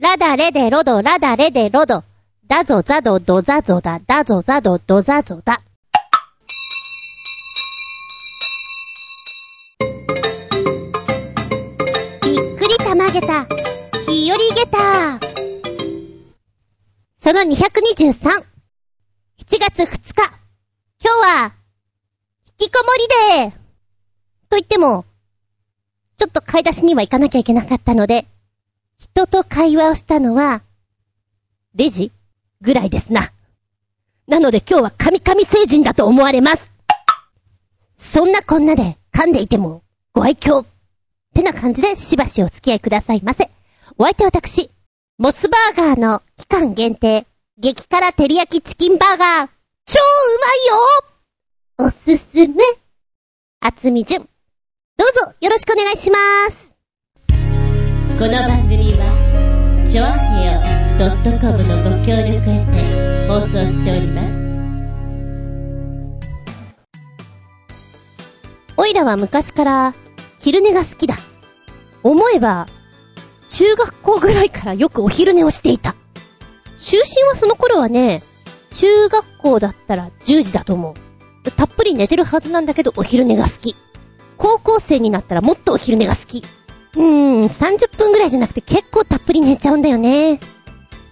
[0.00, 2.04] ラダレデロド、ラダレデロド。
[2.46, 5.60] だぞザド、ドザゾだ、だぞザド、ドザゾだ。
[12.22, 13.44] びっくりたまげた、
[14.06, 15.20] ひよりげた。
[17.18, 17.50] その223。
[17.50, 18.42] 7
[19.60, 20.14] 月2日。
[20.98, 21.52] 今日は、
[22.58, 23.50] 引きこもりデー。
[24.48, 25.04] と言っても、
[26.16, 28.26] ちょっと買い出しには行かなきゃいけなかったので、
[29.00, 30.62] 人と会話をしたのは、
[31.74, 32.12] レジ
[32.60, 33.32] ぐらいですな。
[34.26, 36.70] なので今日は神々星人だと思われます。
[37.96, 39.82] そんなこんなで噛んでいても
[40.12, 40.62] ご愛嬌。
[40.62, 40.66] っ
[41.32, 43.50] てな感じでしばしお付き合いくださいませ。
[43.96, 44.70] お相手私、
[45.16, 47.26] モスバーガーの期間限定、
[47.58, 49.48] 激辛照り焼きチキンバーガー、
[49.86, 50.38] 超う
[51.78, 52.54] まいよおすすめ。
[53.60, 54.20] 厚み純。
[54.20, 54.26] ど
[55.06, 56.18] うぞよろしくお願いしま
[56.50, 56.69] す。
[58.20, 60.60] この番組は、ちょあへよ
[61.40, 64.38] .com のご協力へて放送しております。
[68.76, 69.94] おいらは昔から
[70.38, 71.14] 昼寝が好きだ。
[72.02, 72.66] 思えば、
[73.48, 75.96] 中学校ぐらいからよくお昼寝をしていた。
[76.76, 78.22] 就寝はその頃はね、
[78.74, 80.94] 中学校だったら10時だと思
[81.46, 81.50] う。
[81.52, 83.76] たっぷり寝てるはずなんだけどお昼寝が好き。
[84.36, 86.42] 高校生になったらもっとお昼寝が好き。
[86.96, 90.40] うーん、30分ぐらいじゃなくて結構たっぷり寝ちゃうんだよね。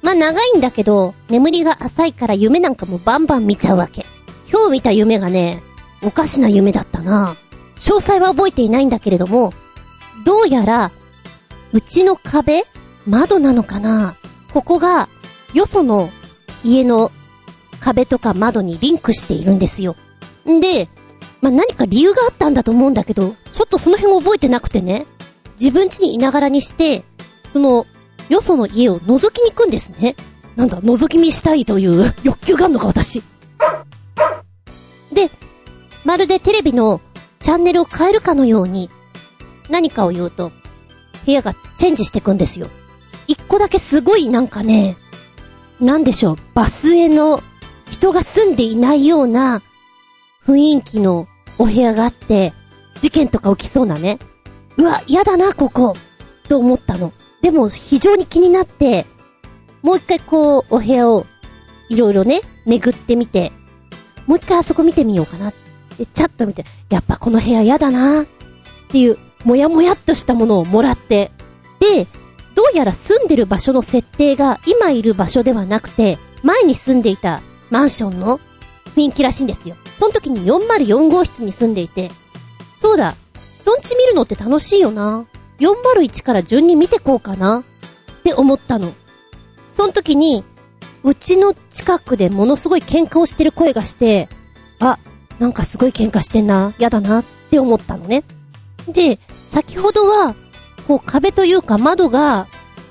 [0.02, 4.06] まあ長いんだけど、眠りが浅いから夢なんかもバンバン見ちゃうわけ。
[4.50, 5.62] 今日見た夢がね、
[6.02, 7.36] おかしな夢だったな。
[7.76, 9.52] 詳細は覚えていないんだけれども、
[10.24, 10.90] どうやら、
[11.72, 12.64] うちの壁
[13.06, 14.16] 窓なのかな
[14.52, 15.08] ここが、
[15.54, 16.10] よその
[16.64, 17.10] 家の
[17.80, 19.96] 壁とか窓にリンクしているんですよ。
[20.48, 20.88] んで、
[21.40, 25.06] まあ、何か理由があったんだと思うんだけど、ちょっとその辺覚えてなくてね。
[25.60, 27.04] 自分家にいながらにして、
[27.52, 27.86] その、
[28.28, 30.16] よその家を覗きに行くんですね。
[30.56, 33.22] なんだ、覗き見したいという 欲求があるのか、私。
[35.12, 35.30] で、
[36.04, 37.00] まるでテレビの
[37.40, 38.90] チャンネルを変えるかのように、
[39.68, 40.52] 何かを言うと、
[41.26, 42.68] 部屋がチェンジしていくんですよ。
[43.26, 44.96] 一個だけすごいなんかね、
[45.80, 47.42] なんでしょう、バスへの
[47.90, 49.62] 人が住んでいないような
[50.46, 51.28] 雰囲気の
[51.58, 52.52] お部屋があって、
[53.00, 54.18] 事件とか起きそうなね。
[54.78, 55.94] うわ、嫌だな、ここ。
[56.48, 57.12] と思ったの。
[57.42, 59.06] でも、非常に気になって、
[59.82, 61.26] もう一回こう、お部屋を、
[61.88, 63.52] いろいろね、巡ってみて、
[64.26, 65.52] もう一回あそこ見てみようかな。
[65.98, 68.22] で、チャッと見て、やっぱこの部屋嫌だな。
[68.22, 68.26] っ
[68.88, 71.32] ていう、もやもやっとしたものをもらって、
[71.80, 72.06] で、
[72.54, 78.40] どうやら住んでる場所の設定が今いる場所ではなくて、前に住んでいたマンションの
[78.94, 79.76] 雰囲気らしいんですよ。
[79.98, 82.10] その時に404号室に住んでいて、
[82.76, 83.14] そうだ、
[83.68, 85.26] トンチ見るのって楽しいよな。
[85.60, 87.64] 401から順に見てこうかな。
[88.20, 88.94] って思ったの。
[89.68, 90.42] その時に、
[91.04, 94.30] うちの近くでものすごい喧嘩をしてる声がして、
[94.80, 94.98] あ、
[95.38, 98.24] なんかすごい喧嘩してんな、やだなって思ったのね。
[98.88, 99.20] で、
[99.50, 100.34] 先ほどは、
[100.86, 102.46] こう壁というか窓が、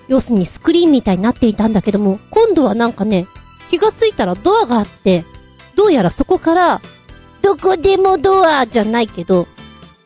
[0.07, 3.25] 要するにスクリーンみたいになっていたんだけども、今度はなんかね、
[3.71, 5.25] 気がついたらドアがあって、
[5.75, 6.81] どうやらそこから、
[7.41, 9.47] どこでもドアじゃないけど、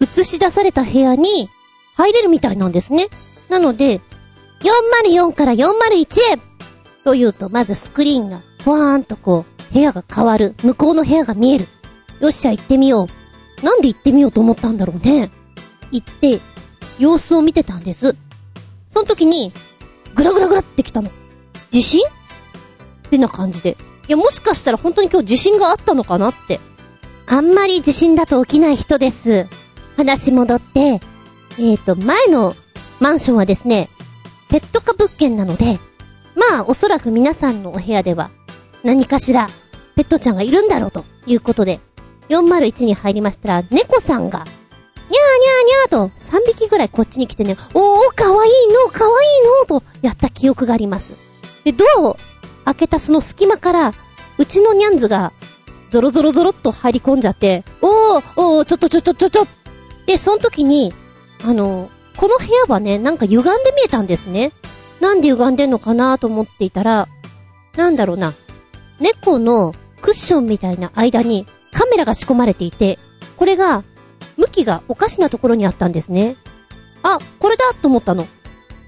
[0.02, 1.50] 映し出された部屋に
[1.96, 3.08] 入れるみたいなんですね。
[3.50, 4.02] なので、
[5.06, 6.40] 404から401へ
[7.04, 10.56] というと、まずスクリーンが、ふわーんとこう、部屋が変わる。
[10.64, 11.68] 向こうの部屋が見える。
[12.20, 13.08] よっしゃ、行ってみよ
[13.62, 13.66] う。
[13.66, 15.32] なんで行ってみようと思ったんだろうね。
[15.92, 16.40] 行って、
[17.00, 18.16] 様子を見てたんです。
[18.88, 19.52] その時に、
[20.16, 21.10] ぐらぐらぐらってきたの。
[21.70, 22.02] 地震？
[22.06, 23.78] ってな感じで。
[24.08, 26.60] いや、もしかしたら本当に今日地震があったのかなって。
[27.28, 29.48] あんまり地震だと起きない人です。
[30.02, 32.56] 話戻って、えっ、ー、と、前の
[33.00, 33.90] マンションはですね、
[34.50, 35.80] ペット化物件なので、
[36.36, 38.32] まあ、おそらく皆さんのお部屋では、
[38.84, 39.48] 何かしら、
[39.96, 41.80] ペットちゃんがいるんだろうということで、
[42.30, 44.50] 401に入りましたら、猫さんが、にゃー
[45.08, 51.16] にゃーにゃーと、3匹ぐらいこっちに来てね、おー、かわいいの、かわいいの、と、やった記憶があります。
[51.64, 52.18] で、ドアを
[52.66, 53.94] 開けたその隙間から、
[54.40, 55.32] うちのニャンズが、
[55.92, 59.61] ゾロゾロゾロっと入り込んじゃって、おー、おー、ちょっとちょっとちょちょ。
[60.06, 60.94] で、その時に、
[61.44, 64.52] あの、この部屋はね、なんか歪んで見えたんですね。
[65.00, 67.08] なんで歪んでんのかなと思っていたら、
[67.76, 68.34] なんだろうな。
[69.00, 73.00] 猫のクッションみたいな間にカメラが仕込まれていて、
[73.38, 73.84] これが、
[74.38, 76.36] 向きがおかしなところにあったんですね。
[77.04, 78.28] あ、これだと思ったの。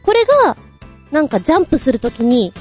[0.04, 0.58] これが、
[1.12, 2.54] なんかジャンプするときに、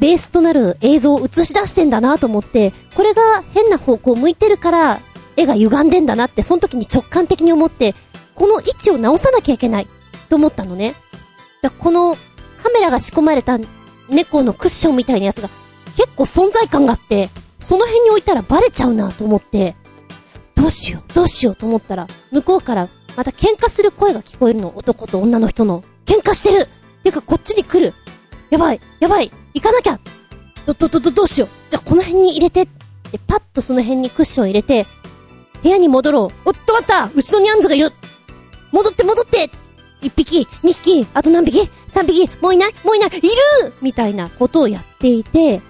[0.00, 5.00] ベースとなる映像を映し出してんだなと思って、これが変な方向向いてるから、
[5.40, 7.94] 絵が歪んでんだなって、その時に直感的に思って、
[8.34, 9.88] この位置を直さなきゃいけない、
[10.28, 10.94] と思ったのね。
[11.62, 12.16] だこの
[12.62, 13.58] カメラが仕込まれた
[14.08, 15.48] 猫のクッションみたいなやつが
[15.96, 19.76] 結構存在感があって、その辺に置いたらバレちゃうなと思って、
[20.54, 25.82] どうしよう、どうしようと思ったら、向こうからまた喧嘩する声が聞こえるの、男と女の人の。
[26.04, 26.68] 喧嘩してる
[27.04, 27.94] てかこっちに来る
[28.50, 30.00] やばい、やばい、行かなきゃ
[30.66, 31.48] ど、ど、ど、ど、どうしよう。
[31.70, 32.68] じゃあこの辺に入れて。
[33.10, 34.86] で、パッとその辺にクッション入れて、
[35.62, 36.48] 部屋に戻ろう。
[36.48, 37.92] おっと待ったうちのニャンズがいる
[38.72, 39.50] 戻って戻って
[40.00, 43.28] 一匹、二匹、あと何匹三匹、もういないもういないいる
[43.82, 45.60] みたいなことをやっていて、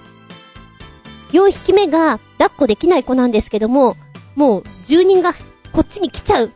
[1.32, 3.96] 4匹目が抱っこできない子なんですけども、
[4.36, 5.32] もう住人が
[5.72, 6.52] こっちに来ちゃう。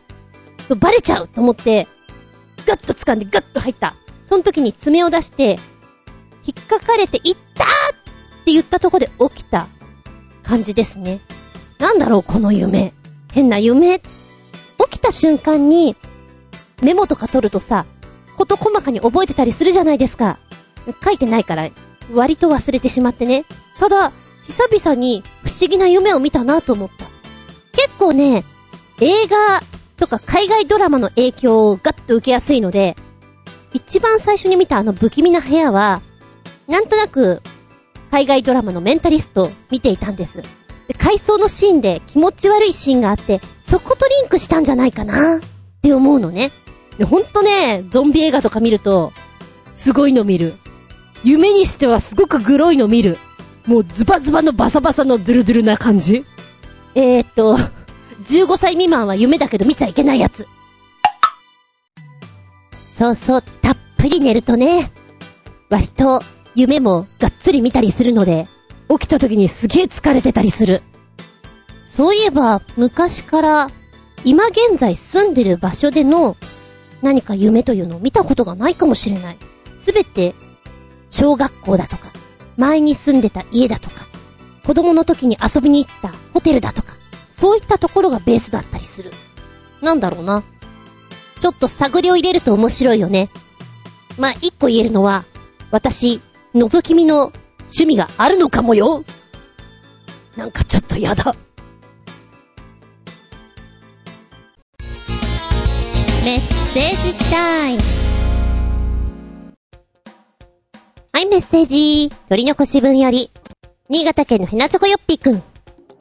[0.67, 1.87] とバレちゃうと思って、
[2.65, 3.95] ガッと掴んでガッと入った。
[4.21, 5.59] その時に爪を出して、
[6.45, 7.67] 引っかかれて、いったっ
[8.45, 9.67] て言ったとこで起きた
[10.43, 11.21] 感じですね。
[11.79, 12.93] なんだろう、この夢。
[13.35, 13.99] 変な夢？
[13.99, 14.05] 起
[14.91, 15.97] きた瞬間に、
[16.81, 17.85] メモとか取るとさ、
[18.37, 20.39] こと細かに覚えてたりするじゃないですか。
[21.03, 21.69] 書いてないから、
[22.13, 23.43] 割と忘れてしまってね。
[23.77, 24.13] ただ、
[24.47, 27.07] 久々に不思議な夢を見たなと思った。
[27.73, 28.45] 結構ね、
[29.01, 29.61] 映画
[29.97, 32.95] とか海外ドラマの影響をガッと受けやすいので、
[33.73, 36.01] 一番最初に見たあの不気味な部屋は、
[36.69, 37.41] なんとなく、
[38.11, 40.41] 海外ドラマのメンタリスト見ていたんです。
[40.87, 45.39] で、回想のシーンで気持ち悪いシーンがあって、そことリンクしたんじゃないかなっ
[45.81, 46.51] て思うのね。
[46.97, 49.11] で、ほんとね、ゾンビ映画とか見ると、
[49.71, 50.53] すごいの見る。
[51.23, 53.17] 夢にしてはすごくグロいの見る。
[53.65, 56.23] もうズバズバのバサバサのドゥルドゥルな感じ
[56.93, 57.57] えー、っと、
[58.23, 60.47] 15歳未満は夢だけど見ちゃいけないやつ。
[62.95, 64.91] そうそう、たっぷり寝るとね、
[65.69, 66.21] 割と
[66.53, 68.47] 夢もがっつり見たりするので、
[68.89, 70.83] 起きた時にすげえ疲れてたりする。
[71.85, 73.69] そういえば、昔から、
[74.23, 76.35] 今現在住んでる場所での
[77.01, 79.37] 何か夢というのを見たことがないかもしれない。
[79.77, 80.35] すべて、
[81.09, 82.09] 小学校だとか、
[82.57, 84.07] 前に住んでた家だとか、
[84.65, 86.95] 子供の時に遊びに行ったホテルだとか、
[87.31, 89.11] そういったところがベースだったりする。
[89.81, 90.43] なんだろうな。
[91.39, 93.29] ちょっと探りを入れると面白いよね。
[94.17, 95.25] まあ、一個言えるのは、
[95.69, 96.21] 私、
[96.55, 97.31] 覗き見の
[97.65, 99.03] 趣味があるのかもよ
[100.35, 101.35] なんかちょっとやだ。
[106.23, 106.41] メッ
[106.73, 107.81] セージタイム。
[111.13, 112.09] はい、メッセージ。
[112.27, 113.31] 取り残し分より、
[113.89, 115.43] 新潟県のヘナチョコヨッピーくん。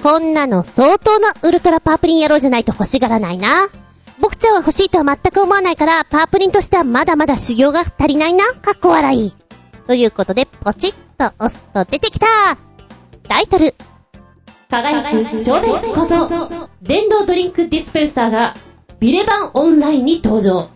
[0.02, 3.68] こんなの相当なウルトラパープリン野郎じゃないと欲しがらないな。
[4.18, 8.44] 僕ちゃんは欲しいとは全く思わないから、パープリンとしてはまだまだ修行が足りないな。
[8.54, 9.32] かっこ笑い。
[9.86, 12.26] ということで、ポチッと押すと出てきた
[13.28, 13.74] タイトル。
[14.68, 16.68] 輝く少年小僧。
[16.82, 18.54] 電動ドリンクディスペンサーが、
[18.98, 20.68] ビレバンオンラインに登場。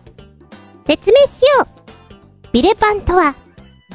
[0.87, 2.49] 説明しよう。
[2.51, 3.35] ビレバンとは、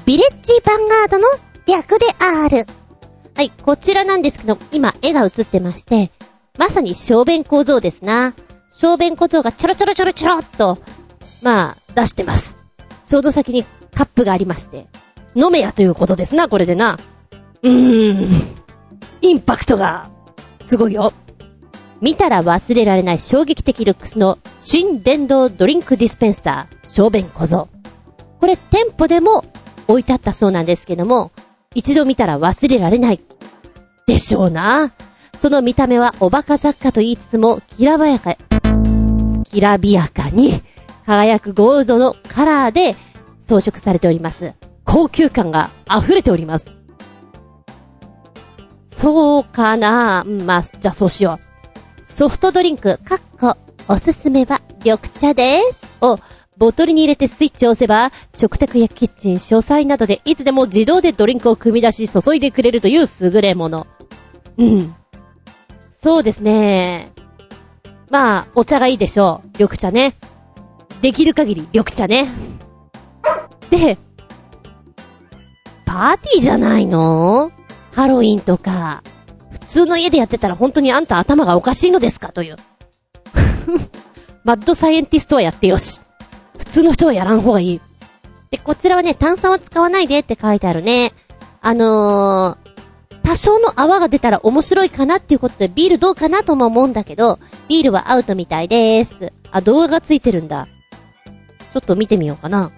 [0.04, 1.26] ビレッジヴァンガードの
[1.66, 2.66] 略である。
[3.34, 6.12] はい、こちらなんですけど、今絵が映ってまして、
[6.58, 8.34] まさに小便小僧ですな。
[8.70, 10.78] 小便小僧がちょろちょろちょろちょろっと、
[11.42, 12.56] まあ、出してます。
[13.04, 13.64] ちょうど先に
[13.94, 14.86] カップがありまして、
[15.34, 16.98] 飲めやということですな、これでな。
[17.62, 18.28] うーん。
[19.22, 20.10] インパクトが、
[20.64, 21.12] すごいよ。
[22.00, 27.68] 見たら忘れられない衝撃的ルックスの新電動ドリンクディスペンサー、小便小僧。
[28.40, 29.44] これ店舗でも
[29.88, 31.32] 置いてあったそうなんですけども、
[31.74, 33.20] 一度見たら忘れられない。
[34.06, 34.92] でしょうな。
[35.38, 38.36] その見た目はおバカ雑貨と言いつつも、きらばやか、
[39.44, 40.52] きらびやかに、
[41.06, 42.96] 輝くゴールドのカラーで
[43.42, 44.52] 装飾されております。
[44.94, 46.70] 高級感が溢れております。
[48.86, 51.40] そうかな、まあ、じゃあそうしよ
[52.00, 52.06] う。
[52.06, 53.56] ソフトドリンク、かっこ、
[53.88, 55.82] おすすめは緑茶です。
[56.00, 56.20] を、
[56.56, 63.88] ボトルに入れてスイッチを押せば、食卓やキッチン、書斎などでいつでも自動でドリンクを組み出し注いでくれるという優れもの。
[64.58, 64.94] うん。
[65.90, 67.10] そうですね。
[68.10, 69.48] まあ、お茶がいいでしょう。
[69.58, 70.14] 緑茶ね。
[71.02, 72.28] できる限り緑茶ね。
[73.70, 73.98] で、
[75.94, 77.52] パーティーじゃないの？
[77.92, 79.04] ハロウィンとか。
[79.52, 82.32] 普通の家でやってたら本当にあんた頭がおかしいのですか？
[82.32, 82.56] という。
[84.42, 86.00] マッドサイエンティストはやってよし。
[86.58, 87.80] 普通の人はやらん方がいい。
[88.50, 91.12] で、こちらはね、炭酸は使わないでって書いてあるね。
[91.62, 99.32] あのー、多少の泡が出たら面白いかなっていうことで、ビールどうかなとも思うんだけど、ビールはアウトみたいです。
[99.52, 100.66] あ、動画がついてるんだ。
[101.72, 102.72] ちょっと見てみようかな。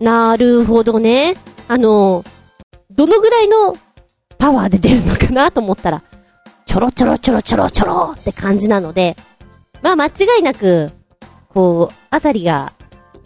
[0.00, 1.36] なるほどね。
[1.68, 2.24] あの、
[2.90, 3.76] どのぐらいの
[4.38, 6.02] パワーで出るのかなと思ったら、
[6.66, 9.16] ちょろちょろちょろちょろちょろって感じなので、
[9.82, 10.90] まあ間違いなく、
[11.48, 12.72] こう、あたりが、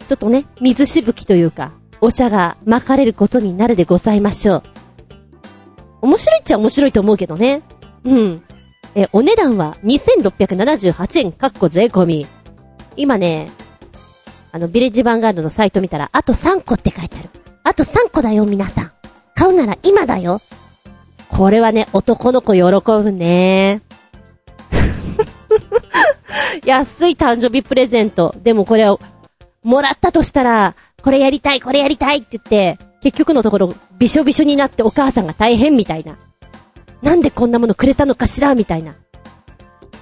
[0.07, 4.63] ちょっとね、水しぶきというか、お茶が巻かれることになるでございましょう。
[6.01, 7.61] 面白いっちゃ面白いと思うけどね。
[8.05, 8.43] うん。
[8.95, 12.27] え、お値段は2678円、かっこ税込み。
[12.95, 13.51] 今ね、
[14.51, 17.29] あの、ビレッジヴァンガードのサイト見たら、あと3個って書いてある。
[17.69, 18.91] あと3個だよ、皆さん。
[19.35, 20.41] 買うなら今だよ。
[21.29, 22.63] これはね、男の子喜
[23.03, 23.83] ぶね。
[26.65, 28.33] 安い誕生日プレゼント。
[28.41, 28.99] でもこれを、
[29.61, 36.17] もらったとしたら、これやりたい、これやりたいって言って、結局のところ、びしょびしょになってお母さんが大変みたいな。
[37.03, 38.95] なんでこんなものくれたのかしらみたいな。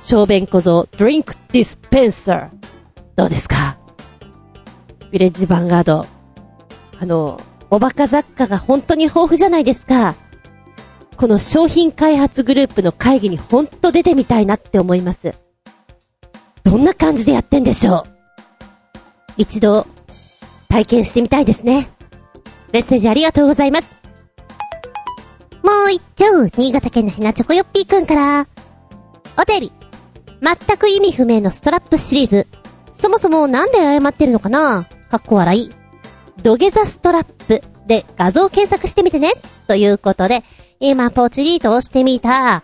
[0.04, 2.50] 小便小僧、ドリンクディスペンサー。
[3.18, 3.78] どうですか？
[5.12, 6.06] ビレッジヴァンガード。
[7.00, 10.16] あの、おバカ雑貨が本当に豊富じゃないですか。
[11.18, 15.34] この商品開発グループの会議にほんと出てみたいなって思います。
[16.64, 18.04] どんな感じでやってんでしょう
[19.38, 19.88] 一度、
[20.70, 21.90] 体験してみたいですね。
[22.72, 23.96] メッセージありがとうございます。
[25.64, 28.48] もう一丁、新潟県のひなチョコヨッピーくんから。
[29.38, 29.72] お便り。
[30.42, 32.48] 全く意味不明のストラップシリーズ。
[32.92, 35.70] そもそもなんで謝ってるのかなかっこ笑い。
[36.42, 37.37] 土下座ストラップ
[37.88, 39.32] で画像検索してみてね。
[39.68, 40.44] ということで、
[40.80, 42.62] 今ポチリと押してみた。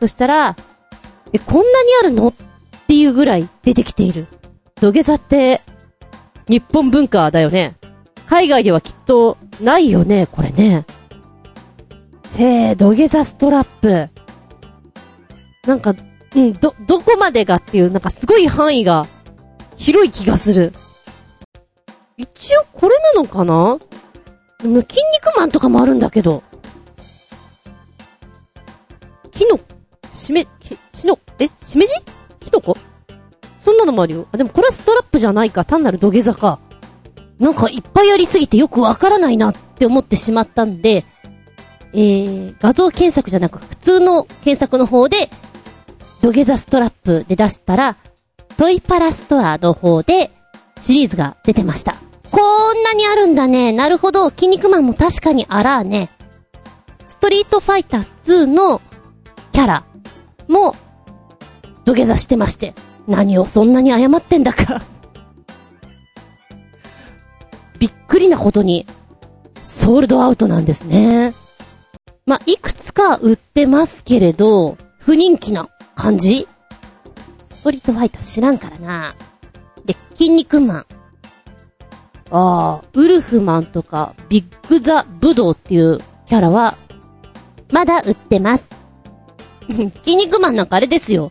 [0.00, 0.56] そしたら、
[1.32, 1.68] え、こんなに
[2.00, 2.28] あるの？
[2.28, 2.32] っ
[2.86, 4.26] ていうぐらい出てきている。
[4.80, 5.62] 土下座って、
[6.48, 7.76] 日本文化だよね。
[8.26, 10.84] 海外ではきっとないよね、これね。
[12.36, 14.08] へえ、土下座ストラップ。
[15.66, 15.94] なんか、
[16.34, 19.06] うん、ど、どこまでがっていう、なんかすごい範囲が
[19.76, 20.72] 広い気がする。
[22.16, 23.78] 一応これなのかな？
[24.64, 26.42] 筋肉マンとかもあるんだけど。
[29.30, 29.58] 木の、
[30.14, 30.46] しめ、
[30.92, 31.94] しの、え、しめじ？
[32.40, 32.76] キノコ
[33.58, 34.28] そんなのもあるよ。
[34.32, 35.64] あ、でもこれはストラップじゃないか。
[35.64, 36.60] 単なる土下座か。
[37.38, 41.04] なんかいっぱいありすぎてよくわからないなって思ってしまったんで、
[41.92, 45.30] えー、画像検索じゃなく普通の検索の方で、
[46.22, 47.96] 土下座ストラップで出したら、
[48.56, 50.30] トイパラストアの方で
[50.78, 51.96] シリーズが出てました。
[52.34, 53.72] こんなにあるんだね。
[53.72, 54.30] なるほど。
[54.30, 56.10] 筋肉マンも確かにあらーね。
[57.06, 58.80] ストリートファイター2の
[59.52, 59.84] キャラ
[60.48, 60.74] も
[61.84, 62.74] 土下座してまして。
[63.06, 64.82] 何をそんなに謝ってんだか
[67.78, 68.86] びっくりなことに、
[69.62, 71.34] ソールドアウトなんですね。
[72.26, 76.48] まあ、いくつか売ってますけれど、不人気な感じ
[77.42, 79.14] ストリートファイター知らんからな。
[79.84, 80.86] で、筋肉マン。
[82.36, 86.76] ああ、ウルフマンとか、ビッグザ・ブドウっていうキャラは、
[87.70, 88.66] まだ売ってます。
[90.02, 91.30] 筋肉マンなんかあれですよ。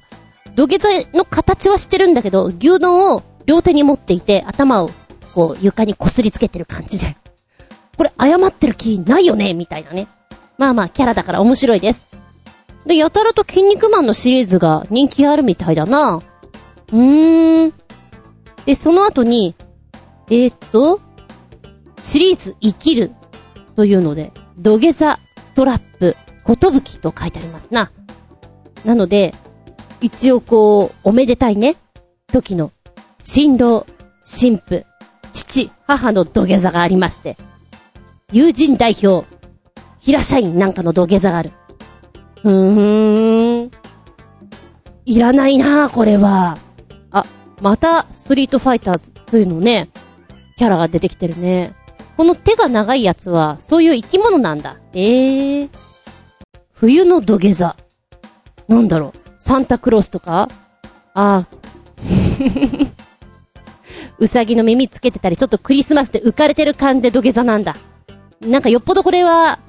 [0.55, 4.91] 土下座の形はしてるんだけど、牛丼を両手に持っていて、頭を
[5.35, 7.17] こう床に擦りつけてる感じで。
[7.97, 9.53] これ謝ってる気ないよね？
[9.53, 10.07] みたいなね。
[10.57, 12.01] まあまあ、キャラだから面白いです。
[12.85, 16.21] で、やたらと筋肉マンのシリーズが人気あるみたいだな。
[16.93, 17.73] うーん。
[18.65, 19.55] で、その後に、
[20.29, 21.01] えー、っと、
[22.01, 23.11] シリーズ生きる
[23.75, 27.91] というので、土下座、ストラップ、ことぶきと書いてありますな。
[28.85, 29.33] なので、
[30.01, 31.77] 一応こう、おめでたいね、
[32.31, 32.71] 時の、
[33.19, 33.85] 新郎、
[34.21, 34.85] 新婦、
[35.31, 37.37] 父、母の土下座がありまして、
[38.31, 39.25] 友人代表、
[39.99, 41.51] 平社員なんかの土下座がある。
[42.43, 43.71] うーん。
[45.05, 46.57] いらないなこれは。
[47.11, 47.25] あ、
[47.61, 49.89] また、ストリートファイターズ2のね、
[50.57, 51.73] キャラが出てきてるね。
[52.17, 54.77] この手が長いやつは、そういう生き物なんだ。
[54.93, 55.69] ええー。
[56.73, 57.75] 冬の土下座。
[58.67, 59.19] なんだろう。
[59.35, 60.47] サンタクロースとか？
[61.13, 61.47] ああ。
[64.19, 67.75] うさぎの耳つけてたり、ちょっとクリスマスで浮かれてる感じで土下座なんだ。
[68.41, 69.59] なんかよっぽどこれは、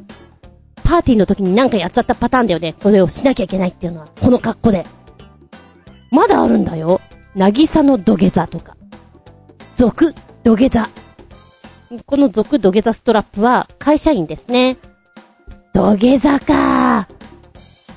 [0.85, 2.75] パーティーの時になんかやっちゃったパターンだよね。
[2.75, 4.85] これをしなきゃいけないっていうのは、この格好で。
[6.11, 7.01] まだあるんだよ。
[7.35, 8.77] なぎさの土下座とか。
[9.77, 10.15] 俗
[10.45, 10.89] 土下座。
[12.05, 14.77] この俗土下座ストラップは会社員ですね。
[15.73, 17.09] 土下座か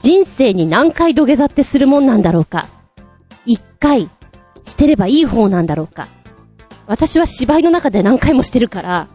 [0.01, 2.67] 人生に何回土下座ってするもんなんだろうか。
[3.45, 4.09] 一回
[4.63, 6.07] してればいい方なんだろうか。
[6.85, 9.09] 私は芝居の中で何回もしてるから、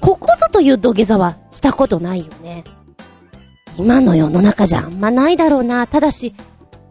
[0.00, 2.64] ここぞという土下座はしたことないよね。
[3.76, 5.86] 今の世の中じゃあんまないだろうな。
[5.86, 6.34] ただし、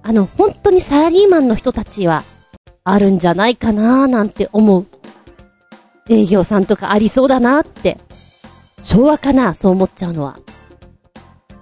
[0.04, 2.24] あの、本当にサラリーマンの人たちは、
[2.84, 4.86] あるんじゃないかなーなんて思う。
[6.10, 7.98] 営業さんとかありそうだなって。
[8.82, 10.40] 昭和かなそう思っちゃうのは。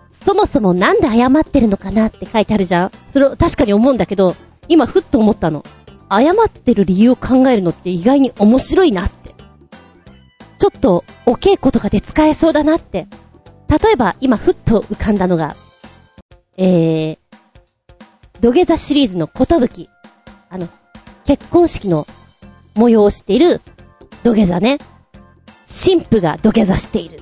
[0.10, 4.36] そもそもなんで謝ってるのかなって書いてあるじゃんそれを確かに思うんだけど、
[4.68, 5.64] 今ふっと思ったの。
[6.10, 9.34] 謝ってる理由を考えるのって意外に面白いなって。
[10.58, 13.08] ちょっとお稽古とかで使えそうだなって。
[13.70, 15.56] 例えば、今ふっと浮かんだのが、
[16.58, 17.18] えー、
[18.42, 19.90] 土下座シリーズのことぶき。
[20.50, 20.68] あの、
[21.26, 22.06] 結婚式の
[22.76, 23.62] 模様をしている
[24.24, 24.78] 土下座ね。
[25.68, 27.20] 神父が土下座している。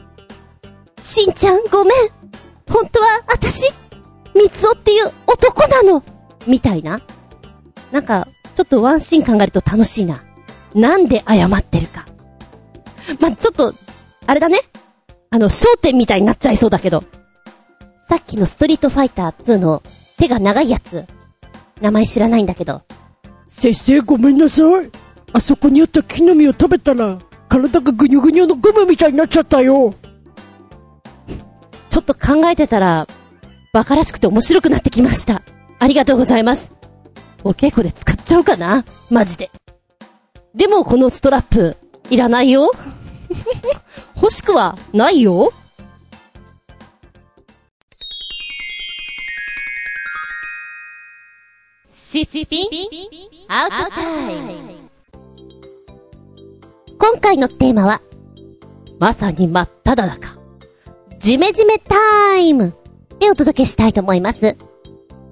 [0.99, 1.93] しんちゃんごめん
[2.67, 3.71] 本当は私、
[4.35, 6.03] 三つおっていう男なの
[6.45, 7.01] みたいな。
[7.91, 10.23] なんか、ちょっとワンシーン考えると楽しいな。
[10.75, 12.05] なんで謝ってるか。
[13.19, 13.73] ま、ちょっと、
[14.27, 14.61] あれだね。
[15.31, 17.03] あの、焦点みたいになっちゃいそうだけど。
[18.07, 19.83] さっきのストリートファイター2の
[20.17, 21.05] 手が長いやつ。
[21.81, 22.81] 名前知らないんだけど。
[23.47, 24.89] 先生ごめんなさい。
[25.33, 27.17] あそこにあった木の実を食べたら、
[27.47, 29.93] 体がぐにゅぐにゅのゴムみたいになっちゃったよ。
[31.89, 33.07] ちょっと考えてたら、
[33.73, 35.41] 馬鹿らしくて面白くなってきました。
[35.79, 36.73] ありがとうございます。
[37.43, 39.49] お稽古で使っちゃおうかなマジで。
[40.55, 41.77] でもこのストラップ、
[42.09, 42.71] いらないよ
[44.15, 45.53] 欲しくはないよ
[51.87, 52.67] シスピン
[53.47, 54.78] アウトタイム
[57.01, 58.01] 今回のテーマは、
[58.99, 60.37] まさに真っ只中、
[61.17, 62.73] ジメジメタイム
[63.19, 64.57] でお届けしたいと思います。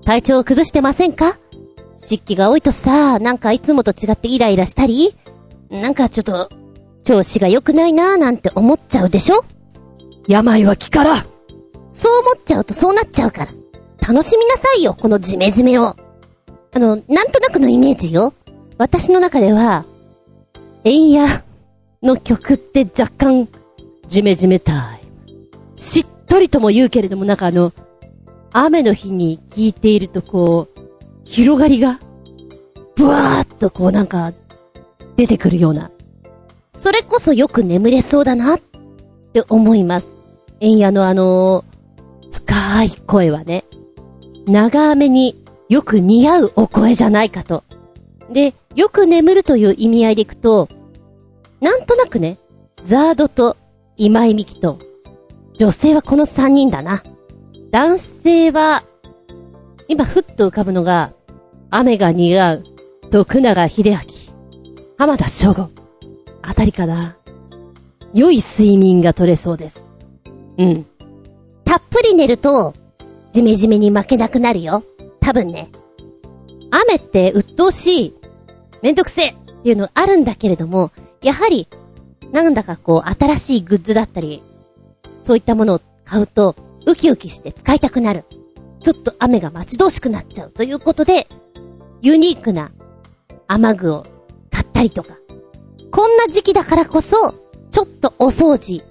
[0.05, 1.37] 体調を崩してませんか？
[1.97, 5.13] 湿気が多いとさ、なんかいつもと違ってイライラしたり、
[5.69, 6.49] なんかちょっと、
[7.03, 9.43] 調子が良くないなーなんて思っちゃうでしょ？
[10.25, 11.25] 病は気から。
[11.91, 13.51] そう思っちゃうとそうなっちゃうから。
[14.07, 15.97] 楽しみなさいよ、このジメジメを。
[16.73, 18.33] あの、なんとなくのイメージよ。
[18.77, 19.85] 私の中では、
[20.85, 21.43] エンヤ
[22.03, 23.47] の曲って若干、
[24.07, 25.01] ジメジメタイ
[25.31, 25.37] ム。
[25.75, 27.73] しっとりとも言うけれども、なんかあの、
[28.51, 30.79] 雨の日に聴いているとこう、
[31.23, 31.99] 広がりが、
[32.95, 34.33] ブワーっとこうなんか、
[35.15, 35.91] 出てくるような。
[36.73, 38.59] それこそよく眠れそうだなっ
[39.33, 40.07] て思います。
[40.59, 41.65] エンヤのあの
[42.31, 43.65] 深い声はね、
[44.45, 47.63] 長めによく似合うお声じゃないかと。
[48.31, 50.69] で、よく眠るという意味合いでいくと、
[51.61, 52.37] なんとなくね、
[52.85, 53.57] ザードと
[53.95, 54.77] 今井美樹と、
[55.57, 57.03] 女性はこの三人だな。
[57.71, 58.83] 男性は、
[59.87, 61.13] 今ふっと浮かぶのが、
[61.71, 62.63] 雨が似合う、
[63.09, 63.97] 徳永秀明、
[64.97, 65.69] 浜田省吾、
[66.41, 67.17] あたりかな。
[68.13, 69.83] 良い睡眠が取れそうです。
[70.57, 70.85] うん。
[71.65, 72.73] たっぷり寝ると、
[73.31, 74.83] ジメジメに負けなくなるよ。
[75.19, 75.69] 多分ね。
[76.71, 78.15] 雨って鬱陶しい、
[78.81, 81.67] めんどくせえっていうのあるんだけれども、やはり、
[82.31, 84.41] なんだかこう、新しいグッズだったり、
[85.23, 88.25] そういったものを買うと、ウキウキして使いたくなる。
[88.81, 91.27] ちょっと雨が待ち遠しくなっちゃうということで、
[92.01, 92.71] ユニークな
[93.47, 94.05] 雨具を
[94.51, 95.15] 買ったりとか。
[95.91, 97.33] こんな時期だからこそ、
[97.71, 98.83] ちょっとお掃除、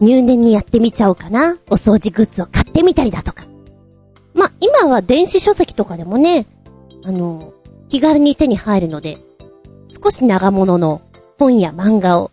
[0.00, 1.56] 入念にやってみちゃおうかな。
[1.70, 3.44] お掃除グッズを買ってみたりだとか。
[4.34, 6.46] まあ、今は電子書籍とかでもね、
[7.04, 7.52] あの、
[7.88, 9.18] 気軽に手に入るので、
[9.88, 11.02] 少し長物の
[11.42, 12.30] 本や漫画を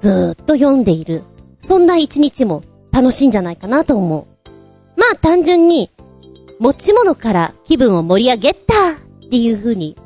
[0.00, 1.22] ずーっと読んでいる。
[1.60, 4.50] そんな一日も楽しいんじゃないかなと思う。
[4.96, 5.90] まあ単純に、
[6.58, 8.94] 持ち物から気分を盛り上げたっ
[9.30, 9.96] ていう風に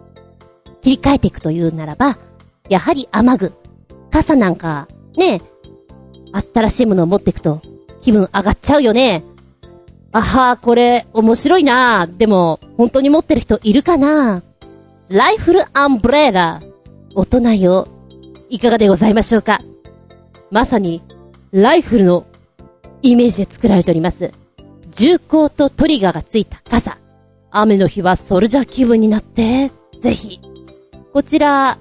[0.82, 2.18] 切り替えていくというならば、
[2.68, 3.52] やはり雨具。
[4.10, 5.40] 傘なんか、ね、
[6.54, 7.60] 新しいものを持っていくと
[8.00, 9.24] 気分上がっちゃうよね。
[10.12, 14.42] あはー、これ面白いなでも、本当に持ってる人いるかな
[15.08, 16.60] ライフルアンブレラ。
[17.14, 17.88] 大人よ。
[18.48, 19.60] いかがでございましょうか？
[20.50, 21.02] まさに、
[21.52, 22.26] ライフルの
[23.02, 24.32] イメージで作られております。
[24.90, 26.98] 銃口とトリガーがついた傘。
[27.50, 30.40] 雨の日はソルジャー気分になって、ぜひ。
[31.12, 31.78] こちら、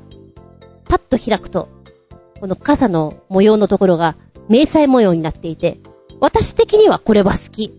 [0.86, 1.70] パッと開くと、
[2.40, 4.16] この傘の模様のところが
[4.50, 5.78] 迷彩模様になっていて、
[6.20, 7.74] 私的にはこれは好き。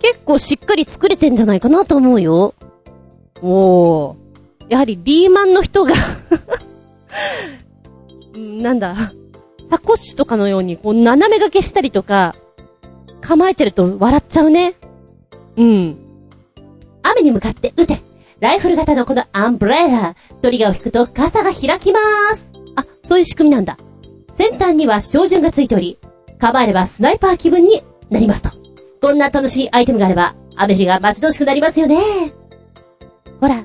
[0.00, 2.54] 結構しっかり作れてんじゃないかなと思うよ。
[3.42, 4.16] おー。
[4.68, 5.94] やはりリーマンの人が
[8.38, 9.12] なんだ、
[9.70, 12.34] サコッシュとかのようにこう斜め掛けしたりとか、
[13.20, 14.74] 構えてると笑っちゃうね。
[15.56, 15.96] うん。
[17.02, 18.00] 雨に向かって撃て
[18.40, 23.76] ライフル型のこのアンブレラトリガーを引くと傘が開きまーすあ、そういう仕組みなんだ。
[24.36, 25.98] 先端には照準がついており、
[26.38, 28.50] 構えればスナイパー気分になりますと。
[29.00, 31.98] こんな楽しいアイテムがあれば、雨降りが待ち遠しくなりますよね。
[33.40, 33.64] ほら、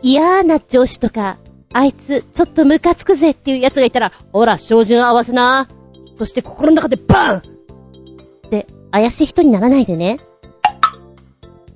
[0.00, 1.38] 嫌な上司とか、
[1.74, 5.68] あいつ、ちょっとムカつくぜっていう奴がいたら、ほら、照準合わせな。
[6.14, 7.42] そして心の中でバーンっ
[8.48, 10.20] て、怪しい人にならないでね。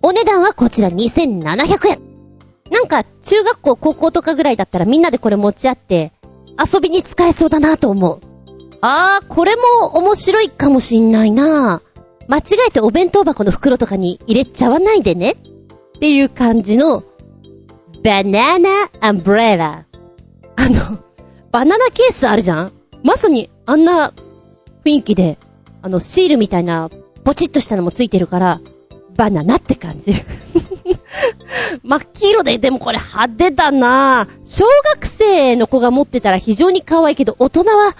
[0.01, 2.01] お値段はこちら2700円。
[2.71, 6.13] なんか、中学校、高校とかぐらいだったらみんなでこれ持ち合って、
[6.73, 8.21] 遊びに使えそうだなと思う。
[8.81, 11.83] あー、これも面白いかもしんないな
[12.29, 15.33] 間違えてお弁当箱の袋とかに入れちゃわないでね。
[15.33, 17.03] っていう感じの、
[18.05, 18.69] バナナ
[19.01, 19.88] アンブレラ。
[20.59, 20.99] あの、
[21.53, 22.73] バナナケースあるじゃん？
[23.05, 24.12] まさにあんな
[24.85, 25.38] 雰囲気で、
[25.83, 26.90] あの、シールみたいな、
[27.23, 28.61] ポチッとしたのもついてるから、
[29.16, 30.12] バナナって感じ。
[31.85, 37.94] 真っ黄色で、でもこれ派手だな小学生の子が持ってたら非常に可愛いけど、大人は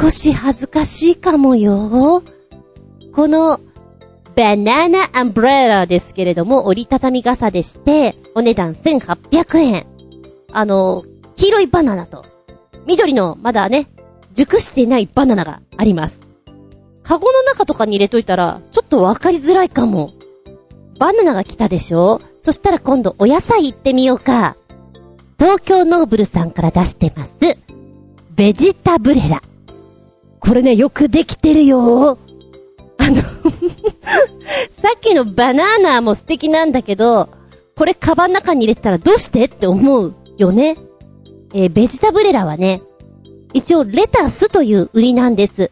[0.00, 2.22] 少し恥ずかしいかもよ。
[3.12, 3.60] この、
[4.34, 9.86] バナナアンブレラですけれども、折りたたみ傘でして、お値段1800円。
[10.52, 11.04] あの、
[11.36, 12.24] 黄色いバナナと、
[12.86, 13.88] 緑の、まだね、
[14.34, 16.18] 熟していないバナナがあります。
[17.02, 20.12] カゴの中とかに入れといたら、ちょっとわかりづらいかも。
[20.98, 22.20] バナナが来たでしょ？
[22.40, 24.56] そしたら今度お野菜行ってみようか。
[25.38, 27.36] 東京ノーブルさんから出してます。
[28.34, 29.42] ベジタブレラ。
[30.40, 32.18] これね、よくできてるよ。
[32.98, 33.16] あの、
[34.70, 37.28] さっきのバナナも素敵なんだけど、
[37.76, 39.44] これカバンの中に入れたらどうして？
[39.44, 40.76] って思うよね。
[41.54, 42.82] えーベジタブレラはね、
[43.52, 45.70] 一応レタスという売りなんです。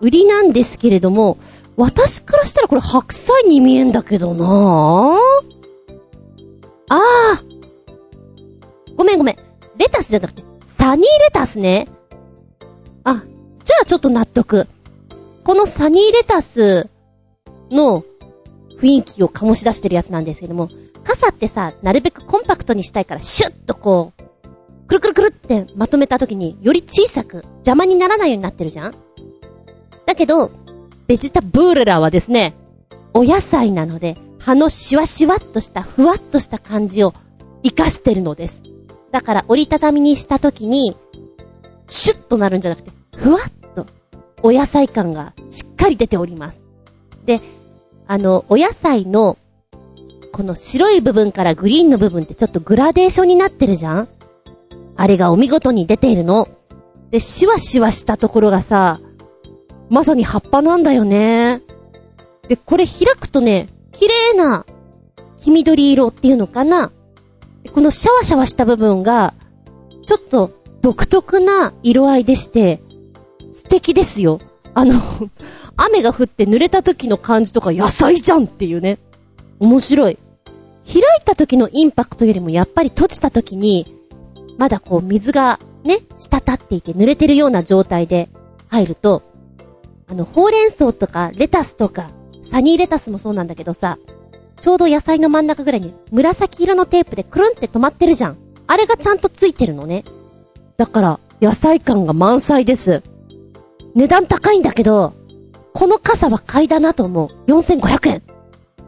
[0.00, 1.38] 売りなんですけれども、
[1.76, 5.18] 私からしたらこれ白菜に見えんだけどなぁ。
[6.88, 7.42] ああ。
[8.96, 9.36] ごめんごめん。
[9.76, 11.88] レタスじゃなくて、サニーレタスね。
[13.04, 13.22] あ、
[13.64, 14.66] じゃあちょっと納得。
[15.44, 16.88] このサニーレタス
[17.70, 18.04] の
[18.78, 20.68] 雰囲気を醸し出してるやつなんですけども、
[21.04, 24.22] 傘ってさ、なるべくコンパクトにしたいからシュッとこう、
[24.92, 28.94] くるくるくるってまとめた時により小さく邪魔にならないようになってるじゃん？
[30.04, 30.50] だけど、
[31.06, 32.54] ベジタブーレラはですね、
[33.14, 37.14] お野菜なので、葉のシワシワっとした、ふわっとした感じを
[37.62, 38.62] 活かしてるのです。
[39.10, 40.94] だから折りたたみにした時に、
[41.88, 43.86] シュッとなるんじゃなくて、ふわっと、
[44.42, 46.62] お野菜感がしっかり出ております。
[47.24, 47.40] で、
[48.06, 49.38] あの、お野菜の、
[50.32, 54.08] この白い部分からグリーンの部分ってちょっとグラデーションになってるじゃん？
[54.96, 56.48] あれがお見事に出ているの。
[57.10, 59.00] で、シワシワしたところがさ、
[59.90, 61.62] まさに葉っぱなんだよね。
[62.48, 64.64] で、これ開くとね、綺麗な
[65.38, 66.92] 黄緑色っていうのかな。
[67.74, 69.34] このシャワシャワした部分が、
[70.06, 70.50] ちょっと
[70.82, 72.82] 独特な色合いでして、
[73.50, 74.40] 素敵ですよ。
[74.74, 74.94] あの、
[75.76, 78.98] 雨が降って濡れた時の感じとか野菜じゃんっていうね。
[79.60, 80.18] 面白い。
[80.86, 84.01] 開いた時のインパクトよりもやっぱり閉じた時に、
[84.58, 88.28] まだこう水がね、滴っていて濡れてるような状態で
[88.68, 89.22] 入ると、
[90.08, 92.10] あの、ほうれん草とかレタスとか、
[92.50, 93.98] サニーレタスもそうなんだけどさ、
[94.60, 98.36] ちょうど野菜の真ん中ぐらいに紫色のテープでくるんって止まってるじゃん。
[98.68, 100.04] あれがちゃんとついてるのね。
[100.76, 103.02] だから、野菜感が満載です。
[103.94, 105.14] 値段高いんだけど、
[105.74, 107.50] この傘は買いだなと思う。
[107.50, 108.16] 4500円。
[108.16, 108.20] い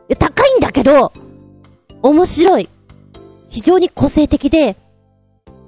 [0.08, 1.12] や高いんだけど、
[2.02, 2.68] 面白い。
[3.48, 4.76] 非常に個性的で、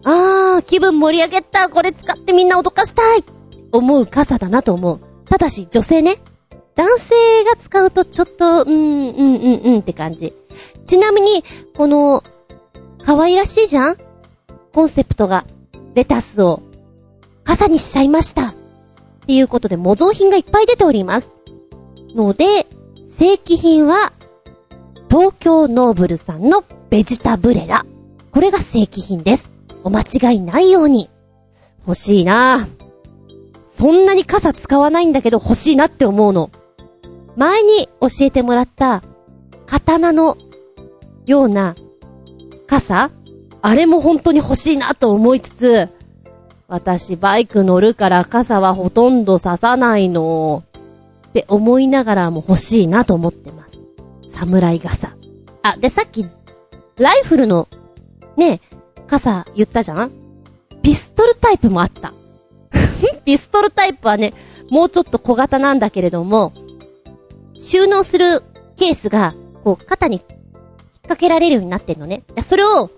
[0.09, 1.69] あー、気分盛り上げた。
[1.69, 3.25] これ使ってみんな脅かしたい。
[3.73, 5.01] 思う傘だなと思う。
[5.29, 6.19] ただし、女性ね。
[6.77, 7.15] 男性
[7.45, 10.33] が使うとちょっと、うん、うん、うん、うんって感じ。
[10.85, 11.43] ちなみに、
[11.77, 12.23] この、
[13.03, 13.97] 可愛らしいじゃん？
[14.73, 15.45] コンセプトが、
[15.95, 16.63] レタスを、
[17.43, 18.51] 傘にしちゃいました。
[18.51, 18.55] っ
[19.27, 21.33] ていうことで模造品がいっぱい出ております。
[22.15, 22.69] ので、
[23.11, 24.13] 正規品は、
[25.11, 27.85] 東京ノーブルさんのベジタブレラ。
[28.31, 29.56] これが正規品です。
[29.87, 31.09] お間違いないように。
[31.87, 32.67] 欲しいな
[33.67, 36.51] そんなに傘使わないんだけど欲しいなって思うの。
[37.37, 39.05] 前に教えてもらった、
[39.67, 40.37] 刀の
[41.25, 41.77] ような
[42.67, 43.13] 傘
[43.63, 45.89] あれも本当に欲しいなと思いつつ、
[46.67, 50.65] 私バイク乗るから傘はほとんど刺さないの。
[51.29, 53.79] って思いながらも欲しいなと思ってます。
[54.27, 55.15] 侍傘。
[55.63, 56.27] あ、でさっき、
[56.97, 57.69] ライフルの、
[58.37, 58.61] ね、
[59.07, 60.13] 傘言ったじゃん？
[60.83, 62.13] ピストルタイプもあった。
[63.25, 64.35] ピストルタイプはね、
[64.71, 66.53] もうちょっと小型なんだけれども、
[67.55, 68.43] 収納する
[68.77, 70.25] ケースが、こう、肩に引っ
[71.03, 72.23] 掛けられるようになってんのね。
[72.31, 72.91] いやそれを、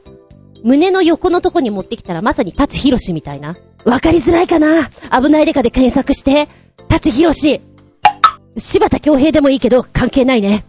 [0.65, 3.57] 胸の横のとこに持ってきたらまさにタチヒロシみたいな。
[3.85, 4.91] わかりづらいかな？
[5.11, 6.49] 危ないデカで検索して、
[6.89, 7.61] タチヒロシ
[8.57, 10.65] 柴田恭平でもいいけど、関係ないね。